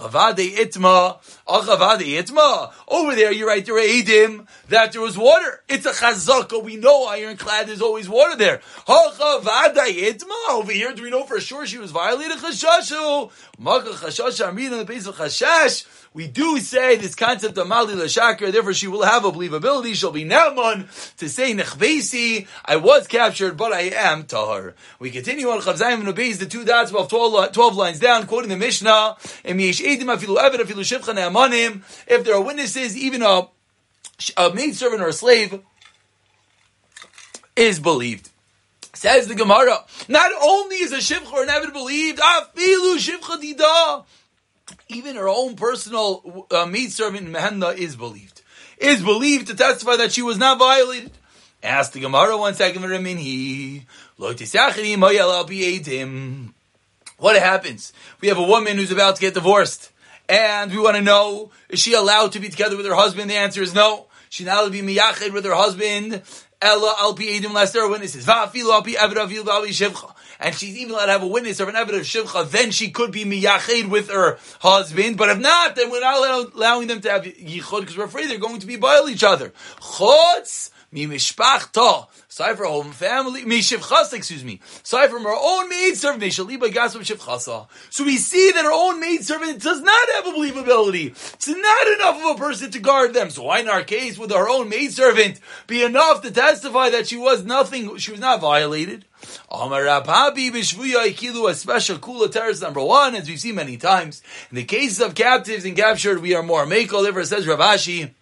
Maya, 0.00 0.10
Chavade 0.10 0.56
Itma, 0.56 1.18
oh, 1.46 1.62
Achavade 1.62 2.22
Itma. 2.22 2.72
Over 2.88 3.14
there, 3.14 3.32
you 3.32 3.46
write, 3.46 3.66
there 3.66 3.76
are 3.76 3.80
Edim, 3.80 4.46
that 4.68 4.92
there 4.92 5.00
was 5.00 5.16
water. 5.16 5.62
It's 5.68 5.86
a 5.86 5.90
Chazaka. 5.90 6.62
We 6.62 6.76
know 6.76 7.06
ironclad, 7.06 7.68
there's 7.68 7.82
always 7.82 8.08
water 8.08 8.36
there. 8.36 8.60
Chavade 8.86 9.74
Itma. 9.74 10.50
Over 10.50 10.72
here, 10.72 10.92
do 10.94 11.02
we 11.02 11.10
know 11.10 11.24
for 11.24 11.40
sure 11.40 11.66
she 11.66 11.78
was 11.78 11.90
violated? 11.90 12.38
Chashashu. 12.38 13.30
Maka 13.58 13.90
Chashash, 13.90 14.46
I'm 14.46 14.56
reading 14.56 14.78
the 14.78 14.84
base 14.84 15.06
of 15.06 15.16
Chashash 15.16 15.86
we 16.12 16.26
do 16.26 16.58
say 16.58 16.96
this 16.96 17.14
concept 17.14 17.56
of 17.56 17.68
Mali 17.68 17.94
Lashakir, 17.94 18.50
therefore 18.50 18.74
she 18.74 18.88
will 18.88 19.04
have 19.04 19.24
a 19.24 19.30
believability. 19.30 19.94
She'll 19.94 20.10
be 20.10 20.24
Naaman 20.24 20.88
to 21.18 21.28
say 21.28 21.54
Nechbesi, 21.54 22.48
I 22.64 22.76
was 22.76 23.06
captured, 23.06 23.56
but 23.56 23.72
I 23.72 23.82
am 23.94 24.24
Tahar. 24.24 24.74
We 24.98 25.10
continue 25.10 25.48
on 25.50 25.60
Chavzayim 25.60 26.00
and 26.00 26.08
Obeis, 26.08 26.40
the 26.40 26.46
two 26.46 26.64
dots 26.64 26.90
above 26.90 27.10
12, 27.10 27.52
12 27.52 27.76
lines 27.76 28.00
down, 28.00 28.26
quoting 28.26 28.48
the 28.48 28.56
Mishnah, 28.56 29.16
If 32.06 32.24
there 32.24 32.34
are 32.34 32.40
witnesses, 32.42 32.96
even 32.96 33.22
a, 33.22 33.48
a 34.36 34.54
maid 34.54 34.74
servant 34.76 35.02
or 35.02 35.08
a 35.08 35.12
slave 35.12 35.60
is 37.56 37.80
believed. 37.80 38.30
Says 38.92 39.28
the 39.28 39.34
Gemara, 39.34 39.84
not 40.08 40.30
only 40.42 40.76
is 40.76 40.92
a 40.92 40.98
shivcha 40.98 41.32
or 41.32 41.44
an 41.48 41.72
believed, 41.72 42.18
afilu 42.18 42.96
shivcha 42.98 44.04
even 44.88 45.16
her 45.16 45.28
own 45.28 45.56
personal 45.56 46.46
uh, 46.50 46.66
maid 46.66 46.92
servant 46.92 47.28
Mehemna 47.28 47.76
is 47.76 47.96
believed. 47.96 48.42
Is 48.78 49.02
believed 49.02 49.48
to 49.48 49.54
testify 49.54 49.96
that 49.96 50.12
she 50.12 50.22
was 50.22 50.38
not 50.38 50.58
violated. 50.58 51.12
Ask 51.62 51.92
the 51.92 52.00
Gemara 52.00 52.38
one 52.38 52.54
second, 52.54 52.82
What 57.20 57.40
happens? 57.40 57.92
We 58.22 58.28
have 58.28 58.38
a 58.38 58.42
woman 58.42 58.78
who's 58.78 58.90
about 58.90 59.16
to 59.16 59.20
get 59.20 59.34
divorced, 59.34 59.92
and 60.26 60.72
we 60.72 60.78
want 60.78 60.96
to 60.96 61.02
know, 61.02 61.50
is 61.68 61.78
she 61.78 61.92
allowed 61.92 62.32
to 62.32 62.40
be 62.40 62.48
together 62.48 62.78
with 62.78 62.86
her 62.86 62.94
husband? 62.94 63.30
The 63.30 63.36
answer 63.36 63.62
is 63.62 63.74
no. 63.74 64.06
She's 64.30 64.46
not 64.46 64.56
allowed 64.56 64.72
to 64.72 64.82
be 64.82 64.94
miyached 64.96 65.32
with 65.32 65.44
her 65.44 65.54
husband. 65.54 66.22
Ella 66.62 66.94
al 66.98 67.14
pi 67.14 67.24
edim 67.24 67.46
unless 67.46 67.72
there 67.72 67.84
are 67.84 67.90
witnesses 67.90 68.28
and 70.42 70.54
she's 70.54 70.76
even 70.76 70.94
allowed 70.94 71.06
to 71.06 71.12
have 71.12 71.22
a 71.22 71.26
witness 71.26 71.60
of 71.60 71.68
an 71.68 71.76
evidence 71.76 72.14
of 72.14 72.26
shivcha, 72.26 72.50
then 72.50 72.70
she 72.70 72.90
could 72.90 73.12
be 73.12 73.24
miyached 73.24 73.88
with 73.90 74.10
her 74.10 74.38
husband. 74.60 75.18
But 75.18 75.28
if 75.30 75.38
not, 75.38 75.76
then 75.76 75.90
we're 75.90 76.00
not 76.00 76.54
allowing 76.54 76.86
them 76.86 77.00
to 77.02 77.10
have 77.10 77.24
yichud 77.24 77.80
because 77.80 77.98
we're 77.98 78.04
afraid 78.04 78.30
they're 78.30 78.38
going 78.38 78.60
to 78.60 78.66
be 78.66 78.76
by 78.76 79.04
each 79.08 79.24
other. 79.24 79.52
Chutz 79.80 80.70
mi 80.92 81.06
mishpachta. 81.06 82.08
Aside 82.28 82.56
from 82.56 82.66
her 82.66 82.72
own 82.72 82.92
family, 82.92 83.44
mi 83.44 83.58
shivchasa, 83.60 84.14
excuse 84.14 84.44
me. 84.44 84.60
Aside 84.82 85.10
from 85.10 85.24
her 85.24 85.34
own 85.36 85.68
maid 85.68 85.94
servant, 85.96 86.32
shaliba 86.32 86.72
gasam 86.72 87.00
shivchasa. 87.00 87.68
So 87.90 88.04
we 88.04 88.16
see 88.16 88.52
that 88.52 88.64
her 88.64 88.72
own 88.72 89.00
maid 89.00 89.24
servant 89.24 89.62
does 89.62 89.80
not 89.80 90.08
have 90.14 90.26
a 90.26 90.30
believability. 90.30 91.10
It's 91.10 91.48
not 91.48 91.88
enough 91.88 92.24
of 92.24 92.36
a 92.36 92.38
person 92.38 92.70
to 92.70 92.78
guard 92.78 93.14
them. 93.14 93.30
So 93.30 93.44
why 93.44 93.60
in 93.60 93.68
our 93.68 93.82
case 93.82 94.18
would 94.18 94.30
her 94.30 94.48
own 94.48 94.68
maid 94.68 94.92
servant 94.92 95.40
be 95.66 95.82
enough 95.82 96.22
to 96.22 96.30
testify 96.30 96.90
that 96.90 97.08
she 97.08 97.16
was 97.16 97.44
nothing, 97.44 97.96
she 97.96 98.12
was 98.12 98.20
not 98.20 98.40
violated? 98.40 99.04
A 99.22 99.56
special 101.54 101.98
kula 101.98 102.30
terrace 102.32 102.60
number 102.62 102.80
one, 102.82 103.14
as 103.14 103.28
we've 103.28 103.38
seen 103.40 103.56
many 103.56 103.76
times. 103.76 104.22
In 104.50 104.56
the 104.56 104.64
cases 104.64 105.00
of 105.00 105.14
captives 105.14 105.64
and 105.64 105.76
captured, 105.76 106.22
we 106.22 106.34
are 106.34 106.42
more 106.42 106.64
makel. 106.64 107.02
Therefore, 107.02 107.24
says 107.24 107.46
Ravashi. 107.46 108.14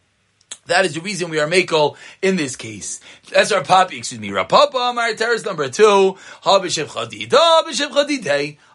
That 0.69 0.85
is 0.85 0.95
the 0.95 1.01
reason 1.01 1.31
we 1.31 1.41
are 1.41 1.49
makel 1.49 1.97
in 2.23 2.37
this 2.37 2.55
case. 2.55 3.01
That's 3.33 3.51
our 3.53 3.63
papi, 3.63 3.99
excuse 3.99 4.21
me. 4.21 4.29
Rapapa, 4.29 4.91
Amar 4.91 5.15
terrace 5.15 5.45
number 5.45 5.69
two. 5.69 6.17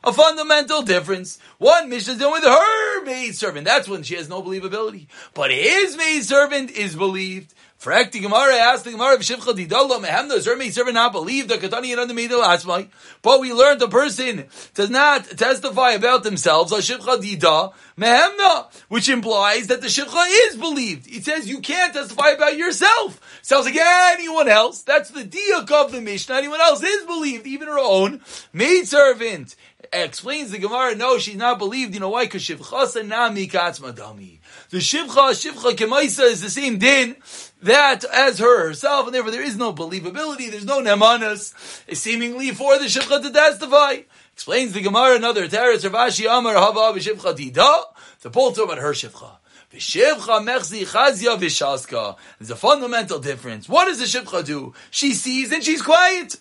A 0.06 0.12
fundamental 0.12 0.82
difference. 0.82 1.40
One 1.60 1.90
Mishnah 1.90 2.14
is 2.14 2.20
dealing 2.20 2.34
with 2.34 2.44
her 2.44 3.06
maid 3.06 3.36
servant. 3.36 3.66
That's 3.66 3.88
when 3.88 4.04
she 4.04 4.16
has 4.16 4.28
no 4.28 4.42
believability. 4.42 5.08
But 5.34 5.52
his 5.52 5.96
maid 5.96 6.24
servant 6.24 6.72
is 6.72 6.96
believed. 6.96 7.54
Frak 7.84 8.14
the 8.14 8.22
Gemara 8.22 8.56
asked 8.56 8.86
the 8.86 8.92
Gemara 8.92 9.18
V'shivcha 9.18 9.54
didallo 9.54 10.02
mehemna. 10.02 10.38
Is 10.38 10.46
her 10.46 10.56
maid 10.56 10.74
servant 10.74 10.94
not 10.94 11.12
believe 11.12 11.50
the 11.50 11.56
katani 11.56 11.92
and 11.92 12.00
under 12.00 12.14
meidel 12.14 12.42
asmai? 12.42 12.88
But 13.22 13.42
we 13.42 13.52
learned 13.52 13.82
a 13.82 13.90
person 13.90 14.46
does 14.74 14.90
not 14.90 15.26
testify 15.26 15.92
about 15.92 16.24
themselves. 16.24 16.72
Shivcha 16.72 17.22
dida 17.22 17.74
mehemna, 17.98 18.72
which 18.88 19.10
implies 19.10 19.68
that 19.68 19.82
the 19.82 19.88
shivcha 19.88 20.26
is 20.48 20.56
believed. 20.56 21.10
It 21.10 21.26
says 21.26 21.50
you 21.50 21.60
can't 21.60 21.94
testify 21.94 22.30
about 22.30 22.58
yourself. 22.58 23.20
Sounds 23.42 23.66
like 23.66 23.76
anyone 23.76 24.48
else. 24.48 24.84
That's 24.84 25.10
the 25.10 25.26
diak 25.26 25.70
of 25.70 25.92
the 25.92 26.00
Mishnah. 26.00 26.36
Anyone 26.36 26.62
else 26.62 26.82
is 26.82 27.06
believed, 27.06 27.46
even 27.46 27.68
her 27.68 27.80
own 27.80 28.22
maid 28.54 28.88
servant. 28.88 29.58
Explains 29.92 30.52
the 30.52 30.58
Gemara, 30.58 30.96
no, 30.96 31.18
she's 31.18 31.36
not 31.36 31.60
believed. 31.60 31.94
You 31.94 32.00
know 32.00 32.10
why? 32.10 32.24
Because 32.24 32.44
shivcha 32.44 33.06
nami 33.06 33.48
katzmadami. 33.48 34.40
The 34.70 34.78
shivcha, 34.78 35.34
shivcha 35.34 35.76
kemaisa 35.76 36.24
is 36.24 36.42
the 36.42 36.50
same 36.50 36.78
din 36.78 37.18
that 37.64 38.04
as 38.06 38.40
her 38.40 38.68
herself, 38.68 39.06
and 39.08 39.16
therefore 39.16 39.32
there 39.32 39.42
is 39.42 39.58
no 39.58 39.74
believability, 39.74 40.52
there's 40.52 40.66
no 40.66 40.82
nemanas, 40.82 41.54
seemingly 41.96 42.52
for 42.52 42.78
the 42.78 42.86
shivcha 42.86 43.22
to 43.22 43.32
testify. 43.32 43.98
Explains 44.34 44.74
the 44.74 44.82
Gemara 44.82 45.16
another 45.16 45.48
teretz 45.48 45.88
Ravashi 45.88 46.26
Amar 46.26 46.56
Hava 46.56 46.98
b'shivcha 46.98 47.36
dida. 47.36 47.84
The 48.22 48.30
talk 48.30 48.58
about 48.58 48.80
her 48.80 48.94
shivcha. 48.94 49.38
V'shivcha 49.72 50.44
mechzi 50.44 50.86
chazia 50.86 51.38
v'shaska. 51.38 52.18
There's 52.40 52.52
a 52.52 52.56
fundamental 52.56 53.20
difference. 53.20 53.70
What 53.70 53.86
does 53.86 54.00
the 54.00 54.06
shivcha 54.06 54.46
do? 54.46 54.74
She 54.92 55.14
sees 55.14 55.52
and 55.52 55.64
she's 55.64 55.82
quiet. 55.82 56.38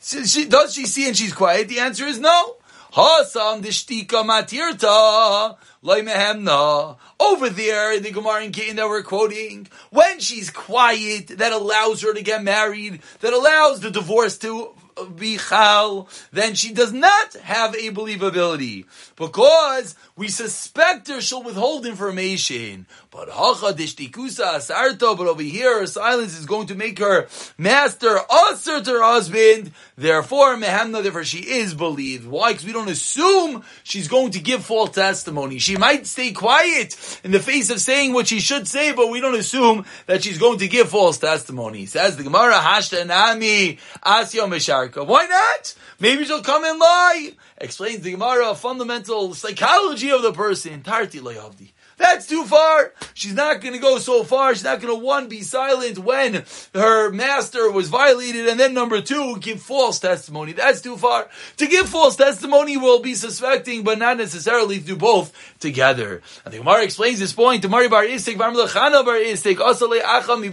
She, 0.00 0.44
does 0.44 0.74
she 0.74 0.86
see 0.86 1.08
and 1.08 1.16
she's 1.16 1.32
quiet? 1.32 1.68
The 1.68 1.80
answer 1.80 2.04
is 2.04 2.20
no. 2.20 2.56
Hasam 2.92 3.62
dishtika 3.62 4.24
matirta. 4.24 5.56
Over 5.88 7.48
there 7.48 7.94
in 7.94 8.02
the 8.02 8.10
Gemara 8.10 8.42
and 8.42 8.52
Kein 8.52 8.76
that 8.76 8.88
we're 8.88 9.02
quoting, 9.02 9.68
when 9.90 10.18
she's 10.18 10.50
quiet, 10.50 11.28
that 11.38 11.52
allows 11.52 12.02
her 12.02 12.12
to 12.12 12.22
get 12.22 12.42
married, 12.42 13.00
that 13.20 13.32
allows 13.32 13.80
the 13.80 13.90
divorce 13.90 14.36
to 14.38 14.74
be 15.16 15.38
chal, 15.38 16.08
then 16.32 16.54
she 16.54 16.72
does 16.72 16.92
not 16.92 17.34
have 17.34 17.74
a 17.74 17.90
believability 17.90 18.86
because 19.16 19.94
we 20.16 20.28
suspect 20.28 21.08
her 21.08 21.20
she'll 21.20 21.42
withhold 21.42 21.86
information. 21.86 22.86
But 23.10 23.28
hacha 23.28 23.72
dishtikusa 23.72 24.56
asarto, 24.56 25.16
but 25.16 25.26
over 25.26 25.42
here 25.42 25.80
her 25.80 25.86
silence 25.86 26.38
is 26.38 26.46
going 26.46 26.66
to 26.68 26.74
make 26.74 26.98
her 26.98 27.28
master 27.58 28.18
assert 28.50 28.86
her 28.86 29.02
husband. 29.02 29.72
Therefore, 29.96 30.56
mehemna, 30.56 31.02
therefore 31.02 31.24
she 31.24 31.38
is 31.38 31.74
believed. 31.74 32.26
Why? 32.26 32.52
Because 32.52 32.66
we 32.66 32.72
don't 32.72 32.90
assume 32.90 33.64
she's 33.82 34.08
going 34.08 34.32
to 34.32 34.40
give 34.40 34.64
false 34.64 34.90
testimony. 34.90 35.58
She 35.58 35.76
might 35.76 36.06
stay 36.06 36.32
quiet 36.32 37.20
in 37.24 37.30
the 37.30 37.40
face 37.40 37.70
of 37.70 37.80
saying 37.80 38.12
what 38.12 38.28
she 38.28 38.40
should 38.40 38.68
say, 38.68 38.92
but 38.92 39.10
we 39.10 39.20
don't 39.20 39.34
assume 39.34 39.84
that 40.06 40.22
she's 40.22 40.38
going 40.38 40.58
to 40.58 40.68
give 40.68 40.88
false 40.90 41.18
testimony. 41.18 41.86
Says 41.86 42.16
the 42.16 42.22
Gemara, 42.22 42.54
hashta 42.54 43.06
nami 43.06 43.78
asya 44.04 44.48
misharka. 44.88 45.06
Why 45.06 45.26
not? 45.26 45.74
Maybe 46.00 46.24
she'll 46.24 46.42
come 46.42 46.64
and 46.64 46.78
lie. 46.78 47.32
Explains 47.58 48.00
the 48.00 48.12
Gemara, 48.12 48.54
fundamental 48.54 49.34
psychology 49.34 50.10
of 50.10 50.22
the 50.22 50.32
person. 50.32 50.82
Tarti 50.82 51.20
loyavdi. 51.20 51.72
That's 51.98 52.26
too 52.26 52.44
far. 52.44 52.92
She's 53.14 53.32
not 53.32 53.62
going 53.62 53.72
to 53.72 53.80
go 53.80 53.98
so 53.98 54.22
far. 54.22 54.54
She's 54.54 54.64
not 54.64 54.82
going 54.82 54.94
to 54.94 55.02
one 55.02 55.28
be 55.28 55.40
silent 55.40 55.98
when 55.98 56.44
her 56.74 57.10
master 57.10 57.70
was 57.70 57.88
violated, 57.88 58.46
and 58.48 58.60
then 58.60 58.74
number 58.74 59.00
two 59.00 59.38
give 59.38 59.62
false 59.62 59.98
testimony. 59.98 60.52
That's 60.52 60.82
too 60.82 60.98
far. 60.98 61.28
To 61.56 61.66
give 61.66 61.88
false 61.88 62.16
testimony 62.16 62.76
will 62.76 63.00
be 63.00 63.14
suspecting, 63.14 63.82
but 63.82 63.98
not 63.98 64.18
necessarily 64.18 64.78
to 64.78 64.84
do 64.84 64.96
both 64.96 65.32
together. 65.58 66.20
And 66.44 66.52
the 66.52 66.58
Gemara 66.58 66.84
explains 66.84 67.18
this 67.18 67.32
point. 67.32 67.62
The 67.62 67.70
Mari 67.70 67.88
bar 67.88 68.04
Istik, 68.04 68.36
Bar 68.36 68.52
Istik, 68.52 69.56
Asale 69.56 70.02
Acha 70.02 70.38
mi 70.38 70.50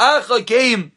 Acha 0.00 0.46
came 0.46 0.92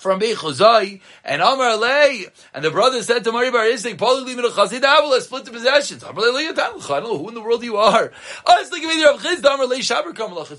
from 0.00 0.18
Bechozai 0.18 1.00
and 1.24 1.42
Amar 1.42 1.76
Lei. 1.76 2.26
And 2.54 2.64
the 2.64 2.70
brother 2.70 3.02
said 3.02 3.22
to 3.24 3.32
Mari 3.32 3.50
Bar 3.50 3.64
Isik, 3.64 3.98
Poli 3.98 4.24
leave 4.24 4.38
Chazid 4.38 5.20
split 5.20 5.44
the 5.44 5.50
possessions. 5.50 6.02
Amar 6.02 6.32
Lei, 6.32 6.48
I 6.48 7.00
know 7.00 7.18
who 7.18 7.28
in 7.28 7.34
the 7.34 7.42
world 7.42 7.62
you 7.62 7.76
are. 7.76 8.10
It's 8.48 8.70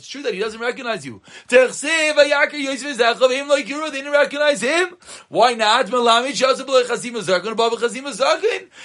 true 0.07 0.21
that 0.21 0.33
he 0.33 0.39
doesn't 0.39 0.59
recognize 0.59 1.05
you. 1.05 1.21
They 1.49 1.67
didn't 3.91 4.11
recognize 4.11 4.61
him. 4.61 4.97
Why 5.29 5.53
not? 5.53 5.89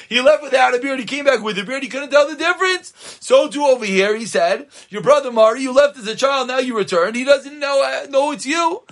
He 0.08 0.20
left 0.20 0.42
without 0.42 0.74
a 0.74 0.78
beard. 0.78 0.98
He 0.98 1.04
came 1.04 1.24
back 1.24 1.42
with 1.42 1.58
a 1.58 1.64
beard. 1.64 1.82
He 1.82 1.88
couldn't 1.88 2.10
tell 2.10 2.28
the 2.28 2.36
difference. 2.36 2.92
So 3.20 3.48
too 3.48 3.64
over 3.64 3.84
here, 3.84 4.16
he 4.16 4.26
said, 4.26 4.68
"Your 4.88 5.02
brother 5.02 5.30
Mari, 5.30 5.62
you 5.62 5.72
left 5.72 5.98
as 5.98 6.06
a 6.06 6.14
child. 6.14 6.48
Now 6.48 6.58
you 6.58 6.76
returned. 6.76 7.16
He 7.16 7.24
doesn't 7.24 7.58
know 7.58 7.82
uh, 7.82 8.06
know 8.08 8.32
it's 8.32 8.46
you." 8.46 8.82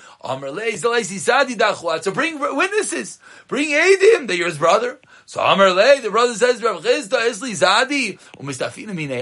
So 2.03 2.13
bring 2.13 2.39
witnesses. 2.39 3.19
Bring 3.49 3.71
Adim 3.71 4.27
that 4.29 4.37
you're 4.37 4.49
his 4.49 4.59
brother. 4.59 5.01
So 5.27 5.41
Amar 5.41 5.71
Le, 5.71 6.01
the 6.03 6.11
brother 6.11 6.35
says, 6.35 6.63
Rav 6.63 6.83
Chisda 6.83 7.19
Isli 7.29 7.53
Zadi, 7.53 8.19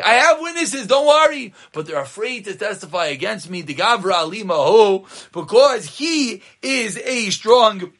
I 0.03 0.13
have 0.15 0.41
witnesses, 0.41 0.87
don't 0.89 1.07
worry, 1.07 1.55
but 1.73 1.87
they're 1.87 2.01
afraid 2.01 2.45
to 2.47 2.57
testify 2.57 3.07
against 3.07 3.49
me, 3.49 3.63
the 3.63 3.75
Gavra 3.75 4.15
Alima 4.15 4.55
Ho, 4.55 5.07
because 5.33 5.87
he 5.87 6.43
is 6.61 6.99
a 6.99 7.31
strong 7.31 7.93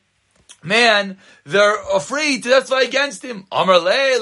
man, 0.65 1.19
they're 1.45 1.81
afraid 1.95 2.43
to 2.43 2.49
testify 2.51 2.81
against 2.81 3.23
him. 3.25 3.47
Amar 3.53 3.79
Le. 3.79 4.19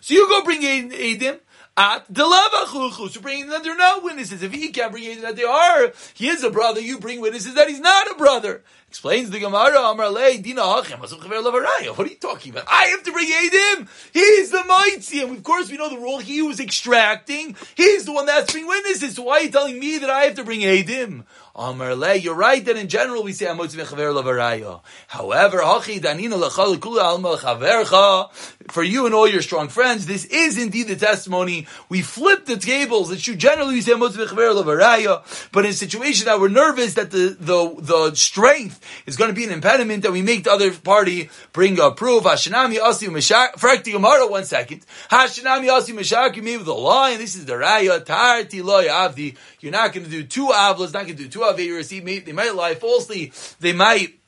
So 0.00 0.14
you 0.14 0.28
go 0.28 0.42
bring 0.42 0.62
Adim. 0.62 1.40
At 1.78 2.06
the 2.08 2.24
lava 2.24 2.66
So 3.08 3.20
bringing 3.20 3.48
that 3.50 3.62
they're 3.62 3.76
not 3.76 4.02
witnesses. 4.02 4.42
If 4.42 4.52
he 4.52 4.68
can't 4.68 4.92
bring 4.92 5.20
that 5.20 5.36
they 5.36 5.44
are, 5.44 5.92
he 6.14 6.28
is 6.28 6.42
a 6.42 6.50
brother, 6.50 6.80
you 6.80 6.98
bring 6.98 7.20
witnesses 7.20 7.54
that 7.54 7.68
he's 7.68 7.80
not 7.80 8.10
a 8.10 8.14
brother. 8.14 8.62
Explains 8.88 9.30
the 9.30 9.40
Gemara, 9.40 9.78
Amar 9.78 10.08
Le, 10.10 10.38
Dina 10.38 10.62
Hachem, 10.62 11.00
What 11.00 11.12
are 11.12 12.06
you 12.06 12.16
talking 12.16 12.52
about? 12.52 12.64
I 12.68 12.84
have 12.84 13.02
to 13.02 13.12
bring 13.12 13.28
Adim. 13.28 13.88
He's 14.12 14.50
the 14.50 14.64
mighty. 14.64 15.20
And 15.20 15.36
of 15.36 15.42
course 15.42 15.70
we 15.70 15.76
know 15.76 15.90
the 15.90 15.98
rule 15.98 16.18
he 16.18 16.40
was 16.40 16.60
extracting. 16.60 17.56
He's 17.74 18.04
the 18.04 18.12
one 18.12 18.26
that's 18.26 18.54
being 18.54 18.66
witnesses. 18.66 19.16
So 19.16 19.24
why 19.24 19.38
are 19.38 19.42
you 19.42 19.50
telling 19.50 19.78
me 19.78 19.98
that 19.98 20.08
I 20.08 20.24
have 20.24 20.36
to 20.36 20.44
bring 20.44 20.60
Adim? 20.60 21.24
Amar 21.58 21.94
Le, 21.94 22.14
you're 22.16 22.34
right 22.34 22.62
that 22.66 22.76
in 22.76 22.86
general 22.86 23.22
we 23.22 23.32
say 23.32 23.46
Amotz 23.46 23.74
V'chaver 23.74 24.12
Lavaraya. 24.14 24.82
However, 25.08 25.58
Hachi 25.58 26.00
Danina 26.00 26.36
L'chal 26.38 26.76
Kula 26.76 27.02
Alma 27.02 27.36
Chavercha, 27.38 28.30
for 28.70 28.82
you 28.82 29.06
and 29.06 29.14
all 29.14 29.26
your 29.26 29.40
strong 29.40 29.68
friends, 29.68 30.04
this 30.04 30.26
is 30.26 30.58
indeed 30.58 30.88
the 30.88 30.96
testimony. 30.96 31.66
We 31.88 32.02
flip 32.02 32.44
the 32.44 32.58
tables. 32.58 33.10
It 33.10 33.20
should 33.20 33.38
generally 33.38 33.80
say 33.80 33.92
Amotz 33.92 34.12
V'chaver 34.12 34.62
Lavaraya, 34.62 35.50
but 35.50 35.64
in 35.64 35.70
a 35.70 35.74
situation 35.74 36.26
that 36.26 36.38
we're 36.40 36.48
nervous 36.48 36.94
that 36.94 37.10
the, 37.10 37.34
the, 37.40 37.74
the 37.78 38.14
strength 38.14 38.75
is 39.06 39.16
going 39.16 39.30
to 39.30 39.34
be 39.34 39.44
an 39.44 39.50
impediment 39.50 40.02
that 40.02 40.12
we 40.12 40.22
make 40.22 40.44
the 40.44 40.52
other 40.52 40.72
party 40.72 41.30
bring 41.52 41.78
a 41.78 41.90
proof. 41.90 42.24
Hashanami 42.24 42.80
Asi 42.80 43.06
Meshak. 43.06 43.52
Frakti 43.52 43.92
Gemara, 43.92 44.26
one 44.26 44.44
second. 44.44 44.84
Hashanami 45.10 45.70
Asi 45.70 45.92
Meshak, 45.92 46.36
you 46.36 46.42
made 46.42 46.58
with 46.58 46.68
a 46.68 46.72
lie, 46.72 47.10
and 47.10 47.20
this 47.20 47.36
is 47.36 47.46
the 47.46 47.54
Raya. 47.54 48.04
Tarti 48.04 48.62
Loy 48.62 48.86
Avdi. 48.86 49.36
You're 49.60 49.72
not 49.72 49.92
going 49.92 50.04
to 50.04 50.10
do 50.10 50.24
two 50.24 50.48
Avlas, 50.48 50.92
not 50.92 51.06
going 51.06 51.16
to 51.16 51.22
do 51.24 51.28
two 51.28 51.40
Averis. 51.40 52.24
They 52.24 52.32
might 52.32 52.54
lie 52.54 52.74
falsely. 52.74 53.32
They 53.60 53.72
might 53.72 54.18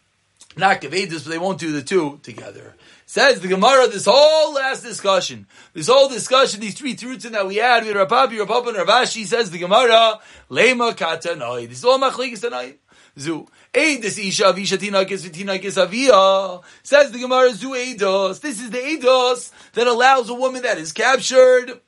not 0.56 0.80
give 0.80 0.92
Aedis, 0.92 1.24
but 1.24 1.30
they 1.30 1.38
won't 1.38 1.58
do 1.58 1.72
the 1.72 1.82
two 1.82 2.20
together. 2.22 2.74
Says 3.06 3.40
the 3.40 3.48
Gemara, 3.48 3.86
this 3.86 4.04
whole 4.04 4.52
last 4.52 4.82
discussion, 4.82 5.46
this 5.72 5.88
whole 5.88 6.10
discussion, 6.10 6.60
these 6.60 6.74
three 6.74 6.94
truths 6.94 7.24
that 7.24 7.46
we 7.46 7.56
had 7.56 7.86
with 7.86 7.96
Rapapi, 7.96 8.44
Rapapa, 8.44 8.68
and 8.68 8.76
Ravashi, 8.76 9.24
says 9.24 9.50
the 9.50 9.58
Gemara, 9.58 10.20
Lema 10.50 10.94
Katanoi. 10.94 11.68
This 11.68 11.78
is 11.78 11.84
all 11.86 11.98
Machlikis 11.98 12.40
Tanoi. 12.40 12.74
Zu. 13.18 13.46
Eidos 13.78 14.18
isha 14.18 14.52
avisha 14.52 14.76
tinakis 14.76 15.24
v'tinakis 15.24 15.80
avia. 15.80 16.60
Says 16.82 17.12
the 17.12 17.18
Gemara, 17.18 17.52
zu 17.52 17.68
eidos. 17.68 18.40
This 18.40 18.60
is 18.60 18.70
the 18.70 18.78
eidos 18.78 19.52
that 19.74 19.86
allows 19.86 20.28
a 20.28 20.34
woman 20.34 20.62
that 20.62 20.78
is 20.78 20.92
captured 20.92 21.80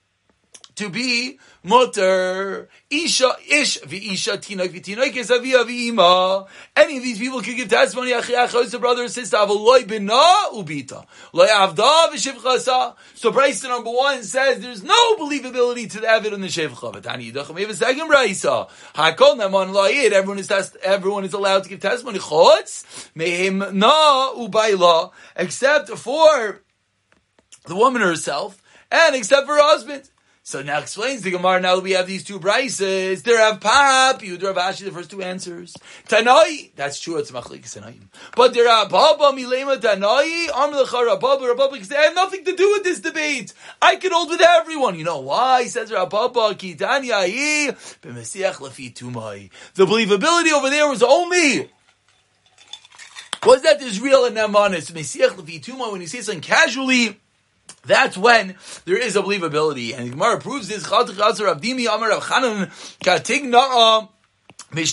to 0.81 0.89
be 0.89 1.39
mutter. 1.63 2.69
Isha 2.89 3.37
ish 3.49 3.79
v'isha 3.81 4.39
tinok 4.39 4.69
v'tinokis 4.69 5.31
avia 5.31 5.59
v'ima. 5.59 6.49
Any 6.75 6.97
of 6.97 7.03
these 7.03 7.19
people 7.19 7.43
could 7.43 7.57
give 7.57 7.69
testimony. 7.69 8.13
Achi 8.13 8.33
achos, 8.33 8.79
brother 8.81 9.05
or 9.05 9.09
sister, 9.09 9.37
avaloy 9.37 9.87
bina 9.87 10.23
ubita. 10.55 11.05
Loy 11.35 11.47
avda 11.47 12.09
v'shivchasa. 12.09 12.97
So 13.15 13.31
Brisa 13.31 13.69
number 13.69 13.91
one 13.91 14.23
says 14.23 14.61
there's 14.61 14.83
no 14.83 15.17
believability 15.17 15.91
to 15.91 16.01
the 16.01 16.09
evidence 16.09 16.57
in 16.57 16.69
the 16.69 16.75
shivcha. 16.75 16.93
But 16.93 17.05
Tani 17.05 17.31
yidachim, 17.31 17.55
we 17.55 17.61
have 17.61 17.71
a 17.71 17.75
second 17.75 18.11
Brisa. 18.11 18.71
Hakol 18.95 19.37
naman 19.37 19.73
loyid. 19.75 20.13
Everyone 20.13 20.39
is 20.39 20.49
test, 20.49 20.77
everyone 20.83 21.25
is 21.25 21.35
allowed 21.35 21.65
to 21.65 21.69
give 21.69 21.81
testimony. 21.81 22.19
Chotz 22.19 22.85
mehim 23.15 23.75
na 23.75 24.33
ubayla. 24.33 25.13
Except 25.37 25.91
for 25.91 26.63
the 27.67 27.77
woman 27.77 28.01
herself 28.01 28.63
and 28.91 29.15
except 29.15 29.47
for 29.47 29.55
her 29.55 29.63
husband. 29.63 30.09
So 30.43 30.63
now 30.63 30.79
explains 30.79 31.21
the 31.21 31.31
Gemara. 31.31 31.61
Now 31.61 31.79
we 31.81 31.93
have 31.93 32.07
these 32.07 32.25
two 32.25 32.41
brises, 32.41 33.23
there 33.23 33.39
have 33.39 33.61
Pap, 33.61 34.23
you 34.23 34.39
Rav 34.39 34.57
Ashi, 34.57 34.87
the 34.87 34.91
first 34.91 35.11
two 35.11 35.23
answers. 35.23 35.77
Tanoi, 36.09 36.71
that's 36.75 36.99
true. 36.99 37.19
It's 37.19 37.31
Machlikas 37.31 37.79
Tanaim. 37.79 38.09
But 38.35 38.55
there 38.55 38.69
are 38.69 38.89
Baba 38.89 39.37
Milema 39.37 39.77
Tanoi, 39.77 40.49
Am 40.49 40.73
Lechara 40.73 41.21
Baba 41.21 41.45
Rababa, 41.45 41.73
because 41.73 41.89
they 41.89 41.97
have 41.97 42.15
nothing 42.15 42.45
to 42.47 42.57
do 42.57 42.73
with 42.73 42.85
this 42.85 43.01
debate. 43.01 43.53
I 43.83 43.97
can 43.97 44.13
hold 44.13 44.31
with 44.31 44.41
everyone. 44.41 44.99
You 44.99 45.05
know 45.05 45.21
why? 45.21 45.65
He 45.65 45.69
says 45.69 45.91
Rababa 45.91 46.55
Kitanya 46.55 47.77
B'Mesiach 48.01 48.55
Lafi 48.55 48.95
Tumai. 48.95 49.51
The 49.75 49.85
believability 49.85 50.53
over 50.53 50.71
there 50.71 50.89
was 50.89 51.03
only 51.03 51.71
was 53.45 53.63
that 53.63 53.79
there's 53.79 54.01
real 54.01 54.25
and 54.25 54.37
nemanis. 54.37 54.91
Mesiach 54.91 55.37
Lafi 55.37 55.63
Tumai 55.63 55.93
when 55.93 56.01
he 56.01 56.07
says 56.07 56.27
something 56.27 56.41
casually. 56.41 57.21
That's 57.83 58.17
when 58.17 58.57
there 58.85 58.99
is 58.99 59.17
a 59.17 59.23
believability. 59.23 59.97
And 59.97 60.11
Gemara 60.11 60.39
proves 60.39 60.69
this. 60.69 60.87
That 64.73 64.87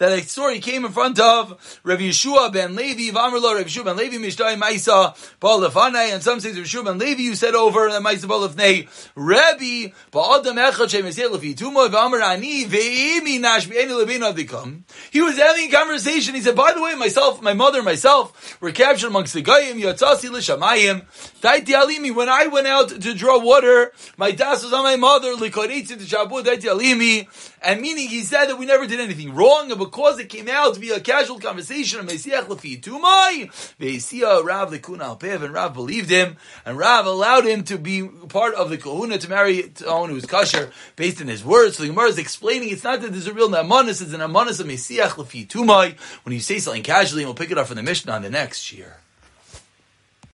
a 0.00 0.22
story 0.22 0.58
came 0.60 0.86
in 0.86 0.92
front 0.92 1.20
of 1.20 1.80
Rav 1.84 1.98
Yeshua 1.98 2.50
ben 2.50 2.74
Levi, 2.74 3.14
Vamrlo 3.14 3.54
Rav 3.54 3.66
Yeshua 3.66 3.84
ben 3.84 3.96
Levi, 3.98 4.16
Mishtoi 4.16 4.56
Maisa 4.58 5.14
Bal 5.38 5.60
Lefanai, 5.60 6.14
and 6.14 6.22
some 6.22 6.40
say 6.40 6.48
Rav 6.52 6.64
Yeshua 6.64 6.86
ben 6.86 6.98
Levi, 6.98 7.20
you 7.20 7.34
said 7.34 7.54
over 7.54 7.90
the 7.90 7.98
Maisa 7.98 8.26
Bal 8.26 8.48
Lefnei, 8.48 8.88
Rabbi, 9.14 9.92
Ba'adam 10.10 10.56
Echad 10.56 10.88
Shem 10.88 11.04
Yisrael 11.04 11.36
Lefi 11.36 11.54
Tumo, 11.54 11.88
V'amar 11.90 12.22
Ani, 12.22 12.64
Ve'imi 12.64 13.38
Nash 13.38 13.66
Be'eni 13.66 13.92
Levina 14.02 14.32
Adikam. 14.32 14.84
He 15.10 15.20
was 15.20 15.36
having 15.36 15.68
a 15.68 15.70
conversation, 15.70 16.34
he 16.34 16.40
said, 16.40 16.56
by 16.56 16.72
the 16.72 16.80
way, 16.80 16.94
myself, 16.94 17.42
my 17.42 17.52
mother, 17.52 17.82
myself, 17.82 18.56
were 18.62 18.72
captured 18.72 19.08
amongst 19.08 19.34
the 19.34 19.42
Goyim, 19.42 19.78
Yatzasi 19.78 20.30
L'Shamayim, 20.30 21.04
Taiti 21.42 21.74
Alimi, 21.74 22.14
when 22.14 22.30
I 22.30 22.46
went 22.46 22.66
out 22.66 22.88
to 22.88 23.14
draw 23.14 23.38
water, 23.38 23.92
my 24.16 24.30
das 24.30 24.64
was 24.64 24.72
on 24.72 24.84
my 24.84 24.96
mother, 24.96 25.34
Likoritzi 25.34 25.88
to 25.88 25.96
Shabu, 25.96 26.42
Taiti 26.42 26.62
Alimi, 26.62 27.28
and 27.62 27.80
meaning 27.80 28.08
he 28.08 28.20
said 28.20 28.46
that 28.46 28.58
we 28.58 28.66
never 28.66 28.86
did 28.86 29.00
anything 29.00 29.34
wrong, 29.34 29.70
and 29.70 29.78
because 29.78 30.18
it 30.18 30.28
came 30.28 30.48
out 30.48 30.74
to 30.74 30.80
be 30.80 30.90
a 30.90 31.00
casual 31.00 31.38
conversation 31.38 32.00
of 32.00 32.06
Mesiach 32.06 32.46
Lefi 32.46 32.80
Tumai, 32.80 33.48
Veisia 33.78 34.44
Rav 34.44 34.70
Lekuna 34.70 35.18
Alpev, 35.18 35.42
and 35.42 35.54
Rav 35.54 35.74
believed 35.74 36.10
him, 36.10 36.36
and 36.64 36.76
Rav 36.78 37.06
allowed 37.06 37.44
him 37.44 37.64
to 37.64 37.78
be 37.78 38.06
part 38.06 38.54
of 38.54 38.70
the 38.70 38.78
kahuna 38.78 39.18
to 39.18 39.28
marry 39.28 39.70
someone 39.74 40.08
who 40.08 40.14
was 40.14 40.26
kosher 40.26 40.70
based 40.96 41.20
in 41.20 41.28
his 41.28 41.44
words. 41.44 41.76
So 41.76 41.82
the 41.82 41.88
Gemara 41.90 42.08
is 42.08 42.18
explaining 42.18 42.70
it's 42.70 42.84
not 42.84 43.00
that 43.00 43.12
there's 43.12 43.26
a 43.26 43.34
real 43.34 43.48
namanis, 43.48 44.02
it's 44.02 44.12
an 44.12 44.20
namanis 44.20 44.60
of 44.60 44.66
Mesiach 44.66 45.10
Lefi 45.10 45.46
Tumai. 45.46 45.98
When 46.24 46.34
you 46.34 46.40
say 46.40 46.58
something 46.58 46.82
casually, 46.82 47.22
and 47.22 47.28
we'll 47.28 47.34
pick 47.34 47.50
it 47.50 47.58
up 47.58 47.66
from 47.66 47.76
the 47.76 47.82
Mishnah 47.82 48.12
on 48.12 48.22
the 48.22 48.30
next 48.30 48.72
year. 48.72 49.01